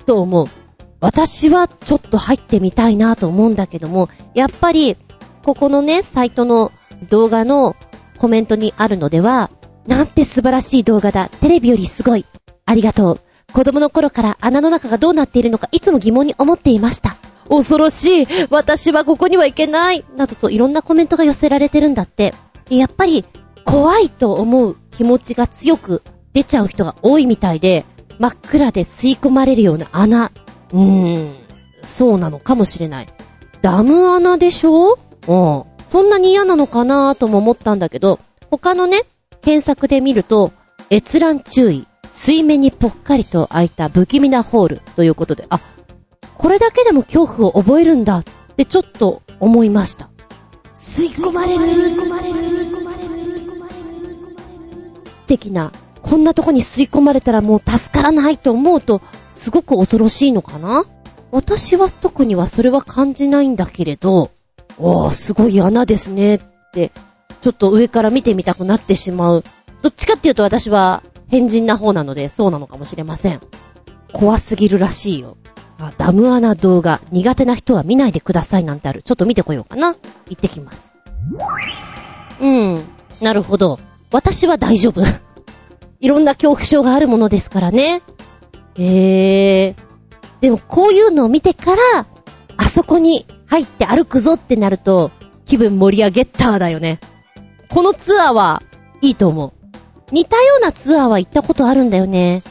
[0.05, 0.47] と思う。
[0.99, 4.97] 私はちょっと入ってみたいなと思うんだけども、やっぱり、
[5.43, 6.71] ここのね、サイトの
[7.09, 7.75] 動画の
[8.17, 9.51] コメントにあるのでは、
[9.85, 11.27] なんて素晴らしい動画だ。
[11.41, 12.25] テレビよりすごい。
[12.65, 13.19] ありがとう。
[13.51, 17.17] 子供の頃から穴の中がどうなっているのかいつも疑問に思っていました。
[17.49, 22.33] 恐ろしい私はここには行けないなどといろんなコメントが寄せられてるんだって。
[22.69, 23.25] やっぱり、
[23.65, 26.03] 怖いと思う気持ちが強く
[26.33, 27.85] 出ちゃう人が多いみたいで、
[28.19, 30.31] 真っ暗で吸い込まれるような穴。
[30.71, 31.35] うーん、
[31.81, 33.07] そうなのかもしれない。
[33.61, 34.99] ダム穴でしょ？
[35.27, 35.63] うん。
[35.85, 39.03] そんなに嫌なのかなとも思ったんだけど、他のね、
[39.41, 40.51] 検索で見ると、
[40.89, 45.59] 閲覧注意、水面にぽっかりと開いた不気味なホールということで、あ、
[46.37, 48.23] これだけでも恐怖を覚えるんだっ
[48.55, 50.09] てちょっと思いました。
[50.71, 52.35] 吸い込まれる、吸い込まれる、
[55.23, 55.71] 的な、
[56.01, 59.01] こんなとこに吸い込まれたらもう助からないと思うと、
[59.31, 60.83] すごく恐ろしいのかな？
[61.31, 64.31] 私は特にはそれは感じないんだけれど、
[64.77, 66.41] おー、すごい穴ですねっ
[66.73, 66.91] て、
[67.41, 69.43] ちょっと上から見てみたくなってしまう。
[69.81, 73.41] どっちかっていうと私は変人な方なので、そうなのかもしれません。
[74.11, 75.37] 怖すぎるらしいよ。
[75.79, 79.01] あ、ダム穴動画、苦手な人は見ないでくださいなんてある。
[79.01, 79.95] ちょっと見てこようかな。
[80.29, 80.95] 行ってきます。
[82.39, 82.83] うん。
[83.21, 83.79] なるほど。
[84.13, 85.01] 私は大丈夫。
[85.99, 88.03] いろんな恐怖症があるものですからね。
[88.75, 89.75] へえ。
[90.39, 92.05] でもこういうのを見てから、
[92.55, 95.11] あそこに入って歩くぞってなると、
[95.45, 96.99] 気分盛り上げたーだよね。
[97.69, 98.61] このツアーは
[99.01, 99.51] いいと思う。
[100.11, 102.43] 似たようなツアーは行ったことあるんだよね。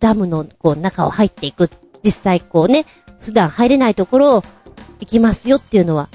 [0.00, 1.70] ダムのこう中を入っていく。
[2.02, 2.86] 実際こうね、
[3.20, 4.44] 普段入れないところを
[5.00, 6.08] 行きますよっていうのは、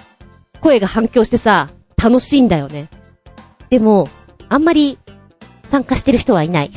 [0.62, 1.70] 声が反響してさ、
[2.02, 2.90] 楽しいんだよね。
[3.70, 4.08] でも、
[4.54, 5.00] あんまり
[5.72, 6.70] 参加してる人はいない。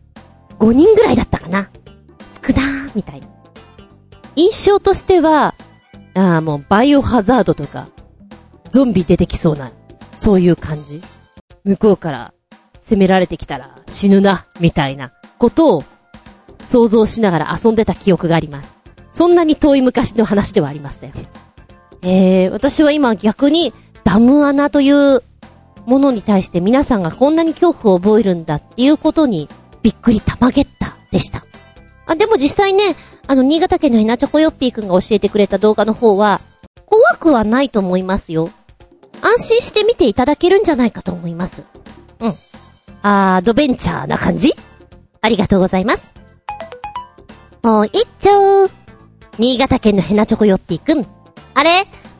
[0.60, 1.70] 5人ぐらいだったかな。
[2.46, 3.26] 少なー、みたいな。
[4.36, 5.54] 印象としては、
[6.14, 7.88] ああ、もうバイオハザードとか、
[8.68, 9.70] ゾンビ出てきそうな、
[10.14, 11.00] そういう感じ。
[11.64, 12.34] 向こうから
[12.78, 15.84] 攻められてきたら死ぬな、みたいなことを
[16.62, 18.74] 想像しながら遊んでた記憶があります。
[19.10, 21.12] そんなに遠い昔の話ではありません。
[22.02, 23.72] えー、私は今逆に
[24.04, 25.22] ダム穴という
[25.86, 29.48] ものに対して皆さんがこんなに恐怖を覚えるんだっていうことに
[29.82, 31.44] びっくりたまげったでした。
[32.06, 36.40] あ、でも実際ね、あの、新潟県のひなちょこよっぴーくんが教えてくれた動画の方は、
[36.86, 38.50] 怖くはないと思いますよ。
[39.22, 41.64] 安心して見ていただけるんじゃないかと思います。
[42.20, 42.34] うん。
[43.02, 44.52] アドベンチャーな感じ？
[45.20, 46.12] ありがとうございます。
[47.62, 48.68] もう一丁
[49.38, 51.06] 新潟県のヘナチョコヨッピーくん。
[51.54, 51.70] あれ？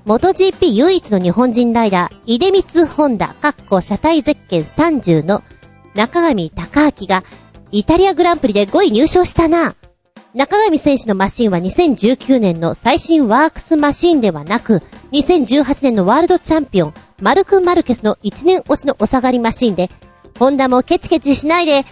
[0.06, 5.42] 元 GP 唯一の日本人ライダー、出光ホンダ、かっこ車体ゼッケン30の
[5.94, 7.24] 中上隆明が、
[7.70, 9.74] イタリアグランプリで5位入賞したな。
[10.34, 14.82] 中上選手のマシンは2019年の最新ワークスマシンではなく、
[15.12, 19.88] 2018年のワールドチャンピオン、マルク・マルケスの1年落ちのお下がりマシンで、
[20.38, 21.86] ホンダもケチケチしないで、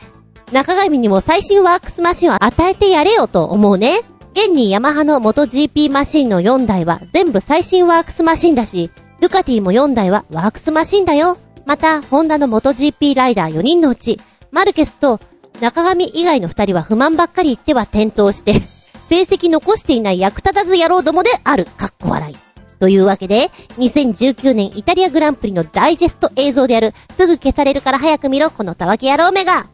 [0.53, 4.01] 中上にも最新ワークスマシンを与えてやれよと思うね。
[4.35, 11.37] 現にヤマハの元 GP マシンの4台は全部最新ワークスマシンだし、ドゥカティも4台はワークスマシンだよ。
[11.67, 14.19] また、ホンダの元 GP ライダー4人のうち、
[14.51, 15.21] マルケスと
[15.61, 18.55] 中上以外の2人は不満ばっかり言っては転倒して、
[19.11, 21.67] 成績残していない役立たず野郎どもである。
[21.77, 22.37] かっこ笑い。
[22.81, 29.67] というわけで、2019年イタリアグランプリのダイジェスト映像である、すぐ消されるから早く見ろ、このたわけ野郎めが。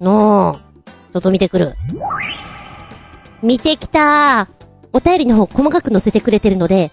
[0.00, 1.74] のー、ちょっと見てくる。
[3.44, 4.48] 見てきた。
[4.92, 6.90] お便りの方細かく載せてくれてるので、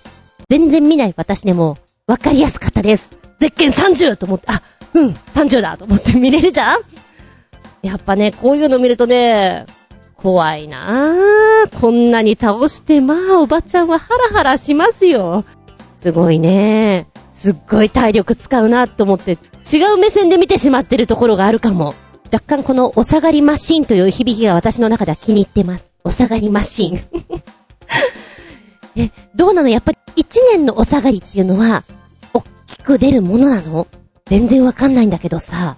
[0.49, 1.78] 全然見ない私でも、
[2.08, 3.18] わかりやすかったです。
[3.39, 4.62] ゼッケン30と思って、あ、
[4.93, 6.80] うん、30だと思って 見れるじゃん？
[7.82, 9.66] やっぱね、こういうの見るとね、
[10.16, 11.80] 怖いなぁ。
[11.80, 15.45] こんなに倒して、まあ、おばちゃんはハラハラしますよ。
[15.95, 17.08] すごいね。
[17.32, 19.38] すっごい体力使うなと思って、
[19.72, 21.93] 違う目線で見てしまってるところがあるかも。
[22.32, 25.91] 若干このお下がりマシンという響きが私の中では気に入ってます。
[26.04, 26.99] お下がりマシン。
[28.95, 29.70] え、どうなの？
[29.70, 31.84] やっぱり一年のお下がりっていうのは、
[32.34, 33.88] おっきく出るものなの？
[34.26, 35.78] 全然わかんないんだけどさ。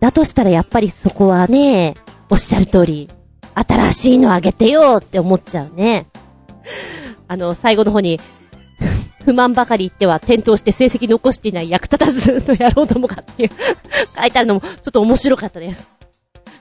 [0.00, 1.94] だとしたらやっぱりそこはね、
[2.30, 3.08] おっしゃる通り、
[3.54, 6.06] 新しいのあげてよって思っちゃうね。
[7.26, 8.20] あの、最後の方に、
[9.24, 13.50] 不満ばかり言っては転倒して成績残していない役立たずの野郎どもかっていう
[14.18, 15.88] 書いてあるのもちょっと面白かったです。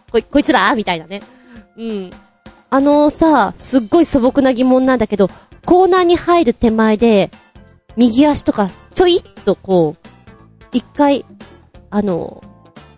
[0.10, 0.74] こい、こいつら？
[0.76, 1.22] みたいなね。
[1.76, 2.10] うん。
[2.74, 5.28] あのさ、すっごい素朴な疑問なんだけど、
[5.64, 7.30] コーナーに入る手前で、
[7.98, 10.08] 右足とか、ちょいっとこう、
[10.72, 11.24] 一回、
[11.92, 12.44] あの、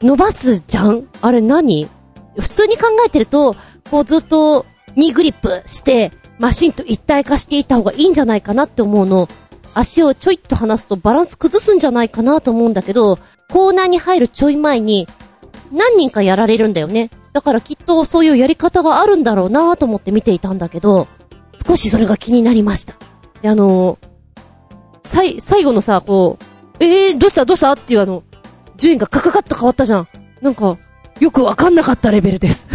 [0.01, 1.09] 伸ばすじゃん？
[1.19, 1.89] あれ何？
[2.39, 3.57] 普通に考えてると、
[3.91, 4.65] こうずっと、
[4.95, 9.27] ニグリップして、マシンと一体化していた方がいいんじゃないかなって思うの。
[9.73, 13.19] 足をちょいっと離すとバランス崩すんじゃないかなと思うんだけど、
[13.51, 15.05] コーナーに入るちょい前に、
[15.73, 17.09] 何人かやられるんだよね。
[17.35, 21.05] だからきっとそういうやり方があるんだろうなぁと思って見ていたんだけど、
[21.67, 22.95] 少しそれが気になりました。
[23.41, 26.37] で、あのー、さい、最後のさ、こ
[26.79, 27.43] う、えー、どうした？
[27.43, 27.73] どうした？
[27.73, 28.23] っていうあの、
[28.77, 30.07] 順位がカカカッと変わったじゃん。
[30.41, 30.77] なんか、
[31.19, 32.69] よくわかんなかったレベルです。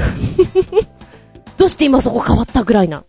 [1.56, 3.04] どうして今そこ変わったぐらいな。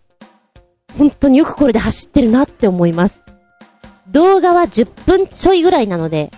[0.96, 3.26] 本当によくこれで走ってるなって思います。
[4.08, 6.30] 動画は10分ちょいぐらいなので、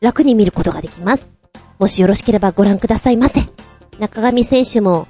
[0.00, 1.26] 楽に見ることができます。
[1.80, 3.40] もしよろしければご覧くださいませ。
[4.00, 5.06] 中上選手も、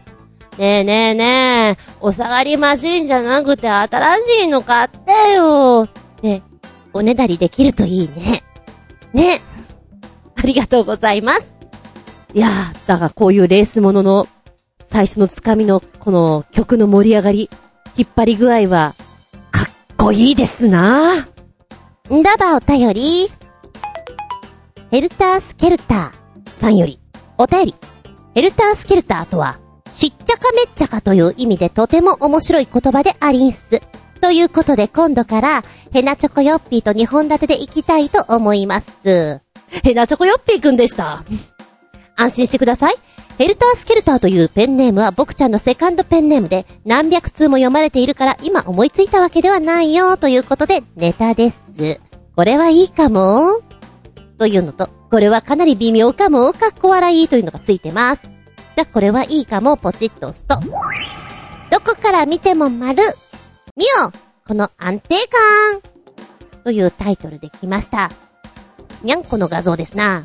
[0.59, 6.43] ねえねえねえ、お下がりマシンじゃなくて新しいの買ってよって
[6.93, 8.43] おねだりできるといいね。
[9.13, 9.41] ね。
[10.35, 11.55] ありがとうございます。
[12.35, 14.27] いやー、だがこういうレースものの
[14.91, 17.51] 最初のつかみのこの曲の盛り上がり、
[17.97, 18.95] 引っ張り具合は、
[19.53, 19.67] かっ
[19.97, 22.23] こいいですなぁ。
[22.25, 23.31] だばお便り。
[24.91, 26.99] ヘルタースケルターさんより、
[27.39, 27.75] お便り。
[28.35, 29.59] ヘルタースケルターとは、
[29.89, 33.81] しっちゃかめっちゃかという意味でとても面白い言葉でありんす。
[34.21, 35.63] ということで今度から、
[35.93, 39.41] ヘナチョコヨッピーと2本立てで行きたいと思います。
[39.83, 41.25] ヘナチョコヨッピーくんでした。
[42.17, 42.97] 安心してください。
[43.39, 51.99] ヘルタースケルターというペンネームは僕ちゃんのセカンドペンネームで何百通も読まれているから今思いついたわけではないよということでネタです。
[52.37, 53.63] これはいいかも
[54.39, 58.31] というのと、これはかなり微妙かもかっこ笑いというのがついてます。
[58.77, 60.61] じゃこれはいいかもポチッと押すと、
[61.71, 63.03] どこから見ても丸
[63.77, 64.13] 見よ
[64.47, 68.11] この安定感というタイトルで来ました。
[69.03, 70.23] にゃんこの画像ですな。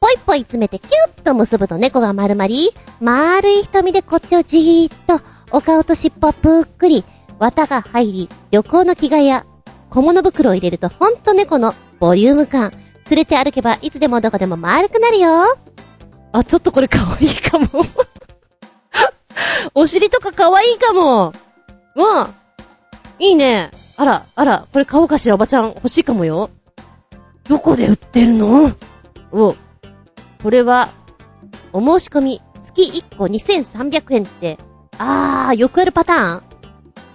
[0.00, 2.70] ぽいぽい詰めてキュッと結ぶと猫が丸まり、
[3.00, 7.04] 丸い瞳でこっちをじーっと、お顔と尻尾をぷっくり、
[7.38, 9.46] 綿が入り、旅行の着替えや
[9.90, 12.72] 小物袋を入れるとほんと猫のボリューム感。
[13.10, 15.30] 連れて歩けばいつでもどこでも丸くなるよ。
[16.32, 17.66] あ、ちょっとこれ可愛いかも。
[19.74, 21.26] お尻とか可愛いかも。
[21.26, 21.32] わ
[21.96, 22.30] あ、
[23.18, 23.70] いいね。
[23.96, 26.50] あら、あら、これ買おうかしら、おばちゃん欲しいかもよ。
[27.48, 28.72] どこで売ってるの？
[29.32, 29.54] お、
[30.42, 30.88] これは、
[31.72, 34.58] お申し込み、月1個2300円って、
[34.98, 36.42] あー、よくあるパターン。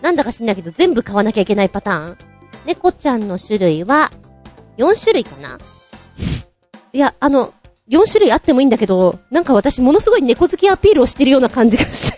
[0.01, 2.17] なんだか知んないけど全部買わなきゃいけないパターン。
[2.65, 4.11] 猫ちゃんの種類は、
[4.77, 5.57] 4種類かな。
[6.97, 7.53] いや、あの、
[7.89, 12.17] 4種類あってもいいんだけど、なんか私ものすごい猫好きアピールをしてるような感じがして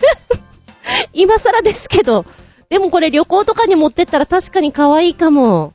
[1.12, 2.24] 今更ですけど、
[2.70, 5.74] でもこれ旅行とかに持ってったら確かに可愛いかも。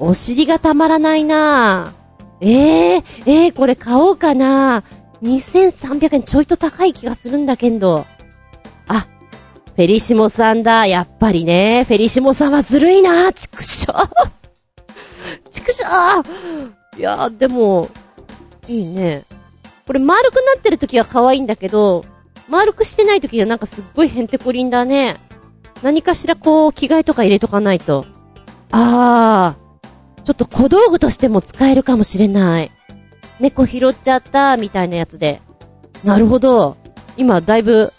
[0.00, 1.92] お尻がたまらないな
[2.40, 4.82] ええー、えー、これ買おうかな
[5.22, 8.04] 2300円ちょいと高い気がするんだけど。
[8.88, 9.06] あ、
[9.76, 10.88] フェリシモさんだ。
[10.88, 11.84] やっぱりね。
[11.86, 15.50] フェリシモさんはずるいなちくしょう。
[15.52, 16.98] ちくしょう。
[16.98, 17.88] いや、でも、
[18.70, 19.24] いいね。
[19.86, 22.04] これ丸くなってる時は可愛いんだけど、
[22.48, 25.16] 丸くしてない時はなんかすっごいヘンテコリンだね。
[25.82, 28.06] 何かしらこう、着替えとか入れとかないと。
[28.70, 32.70] あー、ちょっと小道具としても使えるかもしれない。
[33.40, 35.40] 猫拾っちゃった、みたいなやつで。
[36.04, 36.76] なるほど。
[37.16, 37.92] 今、だいぶ、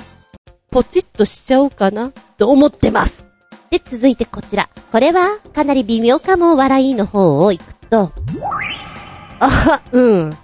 [0.69, 3.25] ポチッとしちゃおうかな、と思ってます。
[3.69, 4.69] で、続いてこちら。
[4.91, 8.11] これは、かなり微妙かも笑いの方を行くと。
[9.39, 10.37] あ、うん。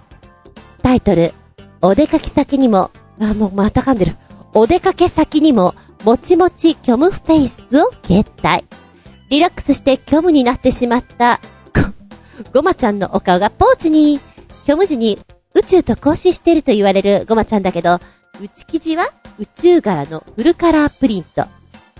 [0.88, 1.34] タイトル。
[1.82, 4.16] お出かけ先にも、あ、もうまた噛んでる。
[4.54, 8.64] お出かけ先にも、もちもち虚無フェイスを決体。
[9.28, 11.40] リラックスして虚無になってしまった、
[12.42, 14.18] ご、ごまちゃんのお顔がポーチに、
[14.62, 15.18] 虚無時に
[15.52, 18.00] 宇宙と交信していると言われるごまちゃんだけど、
[18.40, 19.08] 内生地は
[19.38, 21.44] 宇宙柄のフルカラープリント。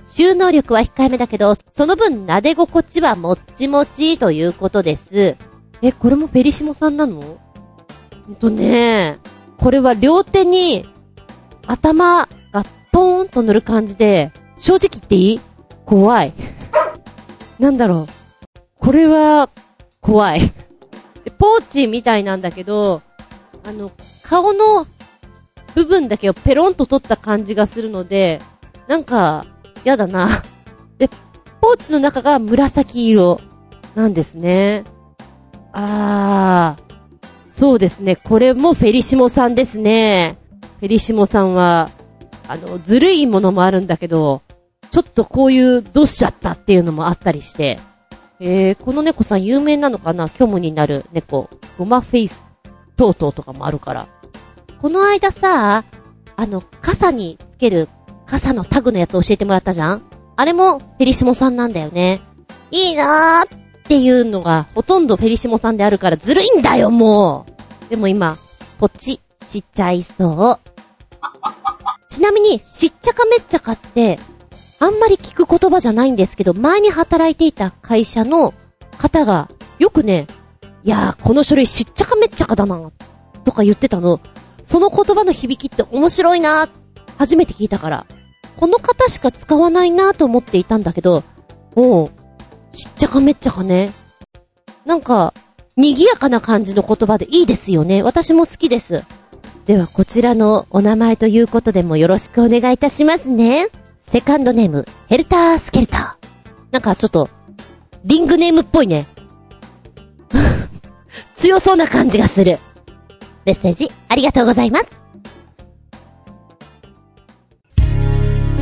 [0.06, 5.36] 収納力は控えめだけど、その分撫で心地はもっちもちということです。
[5.82, 7.38] え、これもフェリシモさんなの？
[8.32, 9.18] んとね
[9.56, 10.88] これは両手に
[11.66, 15.40] 頭がトーンと塗る感じで、正直言っていい？
[15.84, 16.32] 怖い。
[17.58, 19.50] なんだろうこれは、
[20.00, 20.40] 怖い。
[21.38, 23.02] ポーチみたいなんだけど、
[23.64, 24.86] あの、顔の
[25.74, 28.40] 部分だけをペロンと取った感じがするので、
[28.86, 29.44] なんか、
[29.84, 30.28] やだな。
[30.96, 31.08] で、
[31.60, 33.40] ポーチの中が紫色
[33.94, 34.84] なんですね。
[35.72, 36.87] あー、
[37.58, 38.14] そうですね。
[38.14, 40.38] これもフェリシモさんですね。
[40.78, 41.90] フェリシモさんは、
[42.46, 44.42] あの、ずるいものもあるんだけど、
[44.92, 47.80] ちょっとこういうどうしちゃったっていうのもあったりして、
[48.38, 50.28] えー、この猫さん有名なのかな？
[50.28, 51.50] 虚無になる猫。
[51.76, 52.46] ゴマフェイス、
[52.96, 54.06] トートーとかもあるから。
[54.80, 55.82] この間さ、
[56.36, 57.88] あの、傘につける
[58.24, 60.02] 傘のタグのやつ教えてもらったじゃん？
[60.36, 62.20] あれもフェリシモさんなんだよね。
[62.70, 63.58] いいなーっ
[63.88, 67.46] っていうのがほとんどフェリシモさんであるからずるいんだよ、も
[67.86, 68.36] うでも今、
[68.78, 70.70] ポチしちゃいそう。
[72.10, 74.18] ちなみに、しっちゃかめっちゃかって、
[74.78, 78.52] あんまり聞く言葉じゃないんですけど、前に働いていた会社の
[78.98, 80.26] 方が、よくね、
[80.84, 82.90] いやー、この書類しっちゃかめっちゃかだな、
[83.44, 84.20] とか言ってたの。
[84.64, 86.68] その言葉の響きって面白いな
[87.16, 88.06] 初めて聞いたから。
[88.58, 91.24] この方しか使わないなと思っていたんだけど、
[91.74, 92.17] もう、
[92.72, 93.92] しっちゃかめっちゃかね。
[94.84, 95.34] なんか、
[95.76, 98.02] 賑やかな感じの言葉でいいですよね。
[98.02, 99.04] 私も好きです。
[99.66, 103.68] では、こちらのお名前ということでもよろしくお願いいたしますね。
[104.00, 106.72] セカンドネーム、ヘルタースケルター。
[106.72, 107.28] なんかちょっと、
[108.04, 109.06] リングネームっぽいね。
[111.34, 112.58] 強そうな感じがする。
[113.44, 114.86] メッセージ、ありがとうございます。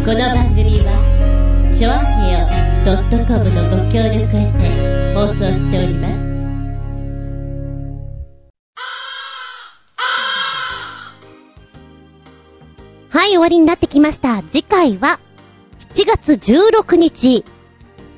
[0.04, 2.45] この番組は、ちょあへよ
[2.86, 2.94] .com
[3.50, 6.24] のご協力へて放送しております。
[13.10, 14.40] はい、終わりになってきました。
[14.44, 15.18] 次回は、
[15.92, 17.44] 7月16日、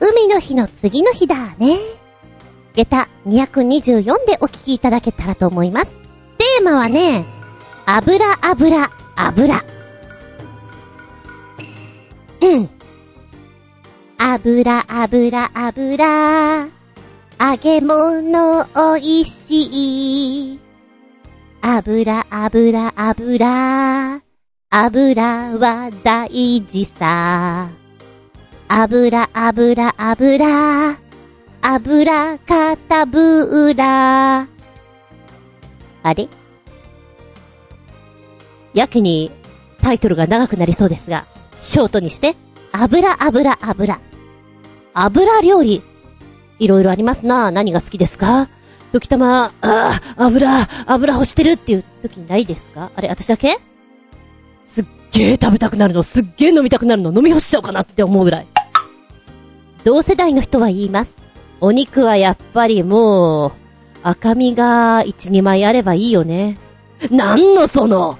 [0.01, 1.79] 海の日の次の日だね。
[2.75, 5.93] 下駄224でお聞きいただけたらと思います。
[6.37, 7.25] テーマはね、
[7.87, 9.65] 油油油。
[12.43, 12.78] うん。
[14.21, 16.69] 油油油。
[17.41, 20.61] 揚げ物おいしい。
[21.63, 24.21] 油油油。
[24.71, 25.25] 油
[25.59, 26.29] は大
[26.65, 27.69] 事さ。
[28.67, 30.99] 油油油。
[31.63, 34.49] 油かたぶら。
[36.03, 36.29] あれ？
[38.75, 39.31] やけに
[39.81, 41.25] タイトルが長くなりそうですが、
[41.61, 42.35] ショートにして、
[42.73, 44.01] 油油油。
[45.05, 45.83] 油料理。
[46.59, 47.51] いろいろありますな。
[47.51, 48.49] 何が好きですか？
[48.91, 52.91] 時たま、ああ、油、油欲してるっていう時ないですか？
[52.97, 53.59] あれ、私だけ？
[54.65, 58.47] すっげー食べたくなるの、すっげー飲みたくなるの、飲み干しちゃおうかなって思うぐらい。
[59.85, 61.17] 同世代の人は言います。
[61.61, 63.53] お肉はやっぱりもう、
[64.03, 66.59] 赤身が1、2枚あればいいよね。
[67.11, 68.19] なんのその、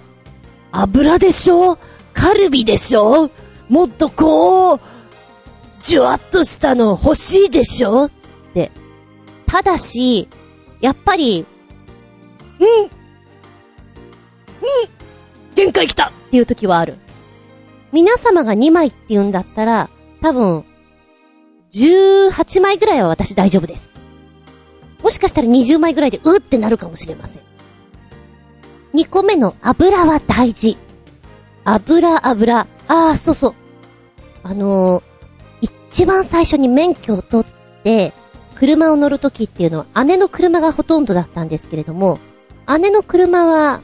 [0.71, 1.79] 油でしょ？
[2.15, 3.31] カルビでしょ？
[3.69, 4.81] もっとこう、
[5.81, 8.07] じゅわっとしたの欲しいでしょ？
[8.07, 8.11] っ
[8.55, 8.71] て。
[9.47, 10.29] ただし、
[10.81, 11.47] やっぱり、
[12.61, 12.89] うん、うん、
[15.55, 16.99] 限界来たっていう時はある。
[17.93, 19.89] 皆様が2枚って言うんだったら、
[20.21, 20.65] 多分、
[21.73, 23.93] 18枚ぐらいは私大丈夫です。
[25.03, 27.43] もしかしたら20枚ぐらいでうってなるかもしれません。
[28.95, 30.77] 2個目の油は大事。
[31.65, 32.67] 油、油。
[32.89, 33.55] ああ、そうそう。
[34.43, 35.03] あのー、
[35.91, 38.13] 一番最初に免許を取って、
[38.55, 42.19] 車を乗るときっていうのは姉の車がほとんどだったんですけれども、
[42.81, 43.81] 姉の車は、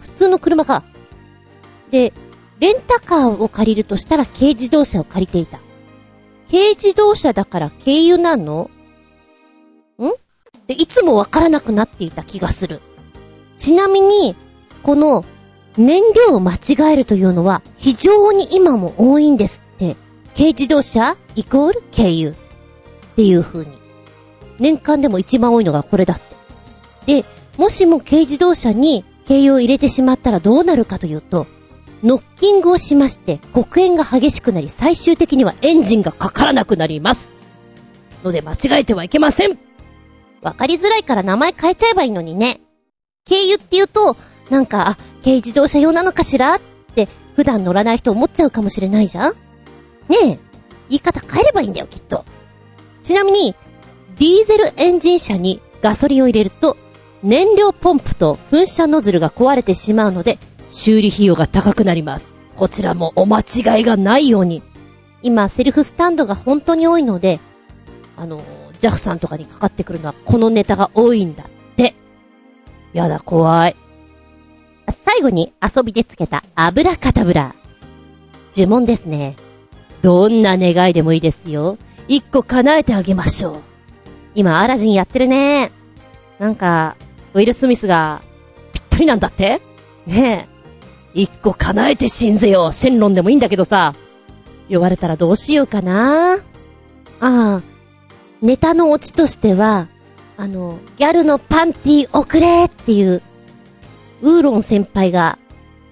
[0.00, 0.82] 普通の車か。
[1.90, 2.12] で、
[2.58, 5.58] レンタカーを借りるとしたら軽自動車を借りていた。
[6.50, 8.70] 軽自動車だから軽油なの？
[9.98, 10.12] ん？
[10.66, 12.80] で、いつもわからなくなっていた気がする。
[13.56, 14.36] ちなみに、
[14.82, 15.24] この、
[15.76, 19.64] 燃料を間違えるというのは、非常に今も多いんです。
[20.40, 22.30] 軽自動車イコール軽油。
[22.30, 22.34] っ
[23.14, 23.72] ていう風に。
[24.58, 26.20] 年間でも一番多いのがこれだっ
[27.04, 27.20] て。
[27.20, 27.24] で、
[27.58, 31.46] もしも軽自動車に軽油を入れてしまったらどうなるかというと、
[32.02, 37.28] ノッキングをしまして、黒煙が激しくなり、最終的にはエンジンがかからなくなります。
[38.24, 39.58] ので間違えてはいけません
[40.40, 42.62] わかりづらいから名前変えちゃえばいいのにね。
[43.28, 44.16] 軽油って言うと、
[44.48, 46.60] なんか、あ、軽自動車用なのかしらっ
[46.94, 49.49] て普段乗らない人思っちゃうかもしれないじゃん
[50.10, 50.26] ねえ、
[50.88, 52.24] 言い方変えればいいんだよ、きっと。
[53.00, 53.54] ちなみに、
[54.18, 56.76] ディーゼルエンジン車にガソリンを入れると、
[57.22, 60.38] 燃料ポンプと噴射ノズルが壊れてしまうので、
[60.68, 62.34] 修理費用が高くなります。
[62.56, 64.62] こちらもお間違いがないように。
[65.22, 67.38] 今、セルフスタンドが本当に多いので、
[68.16, 68.42] あの、
[68.80, 71.46] ジャフさんとかにかかってくるのはこのネタが多いんだっ
[71.76, 71.94] て。
[72.92, 73.76] やだ、怖い。
[74.90, 77.54] 最後に遊びでつけた油カタブラ。
[78.52, 79.36] 呪文ですね。
[80.02, 81.78] どんな願いでもいいですよ。
[82.08, 83.60] 一個叶えてあげましょう。
[84.34, 85.72] 今、アラジンやってるね。
[86.38, 86.96] なんか、
[87.34, 88.22] ウィル・スミスが、
[88.72, 89.60] ぴったりなんだって
[90.06, 90.50] ねえ。
[91.14, 92.72] 一個叶えて死んぜよ。
[92.72, 93.94] シェンロンでもいいんだけどさ。
[94.68, 96.34] 言われたらどうしようかな。
[96.34, 96.38] あ
[97.20, 97.62] あ、
[98.40, 99.88] ネタのオチとしては、
[100.36, 103.20] あの、ギャルのパンティー遅れっていう、
[104.22, 105.38] ウーロン先輩が、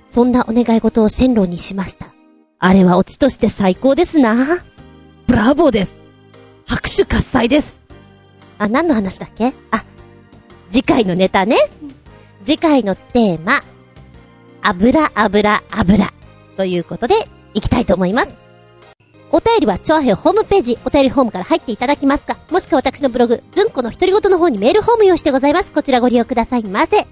[0.06, 2.14] そんなお願い事をシェンロンにしました。
[2.61, 4.34] あれはオチとして最高ですな。
[5.28, 6.00] ブラボーです。
[6.66, 7.80] 拍手喝采です。
[8.59, 9.54] あ、何の話だっけ？
[9.70, 9.84] あ、
[10.68, 11.56] 次回のネタね。
[12.44, 13.61] 次回のテーマ、
[14.62, 16.12] 油油油
[16.56, 17.14] ということで、
[17.54, 18.32] いきたいと思います。
[19.30, 25.70] お便りは、チョアヘホームページ、お便りフォームから入っていただきますか、もしくは私のブログ、ズンコの独り言の方にメールフォーム用意してございます。
[25.70, 27.06] こちらご利用くださいませ。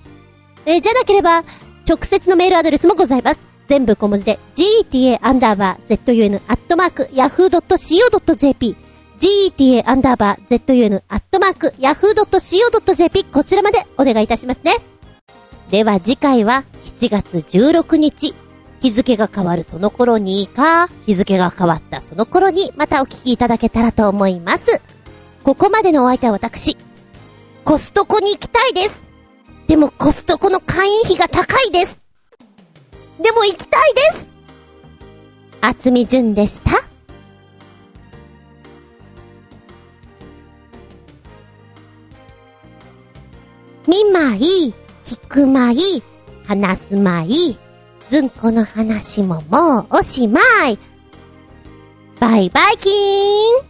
[0.64, 1.44] えーじゃなければ、
[1.88, 3.38] 直接のメールアドレスもございます。
[3.68, 8.76] 全部小文字で、geta アンダーバー zun アットマーク yahoo.co.jp
[9.18, 14.76] geta アンダーバー zun アットマーク yahoo.co.jp こちらまでお願いいたしますね。
[15.70, 16.64] では次回は
[16.98, 18.34] 7月16日、
[18.80, 24.80] 日付が変わるその頃にか、日付が変わったその頃にまたお聞きいただけたらと思います。
[25.42, 26.76] ここまでのお相手は私、
[27.64, 29.02] コストコに行きたいです。
[29.66, 32.05] でもコストコの会員費が高いです。
[33.20, 34.28] でも行きたいです。
[35.60, 36.82] あつみじゅんでした。
[43.86, 46.02] 見まい、聞くまい、
[46.44, 47.56] 話すまい、
[48.10, 50.78] ずんこの話ももうおしまい。
[52.20, 52.92] バイバイキー
[53.62, 53.65] ン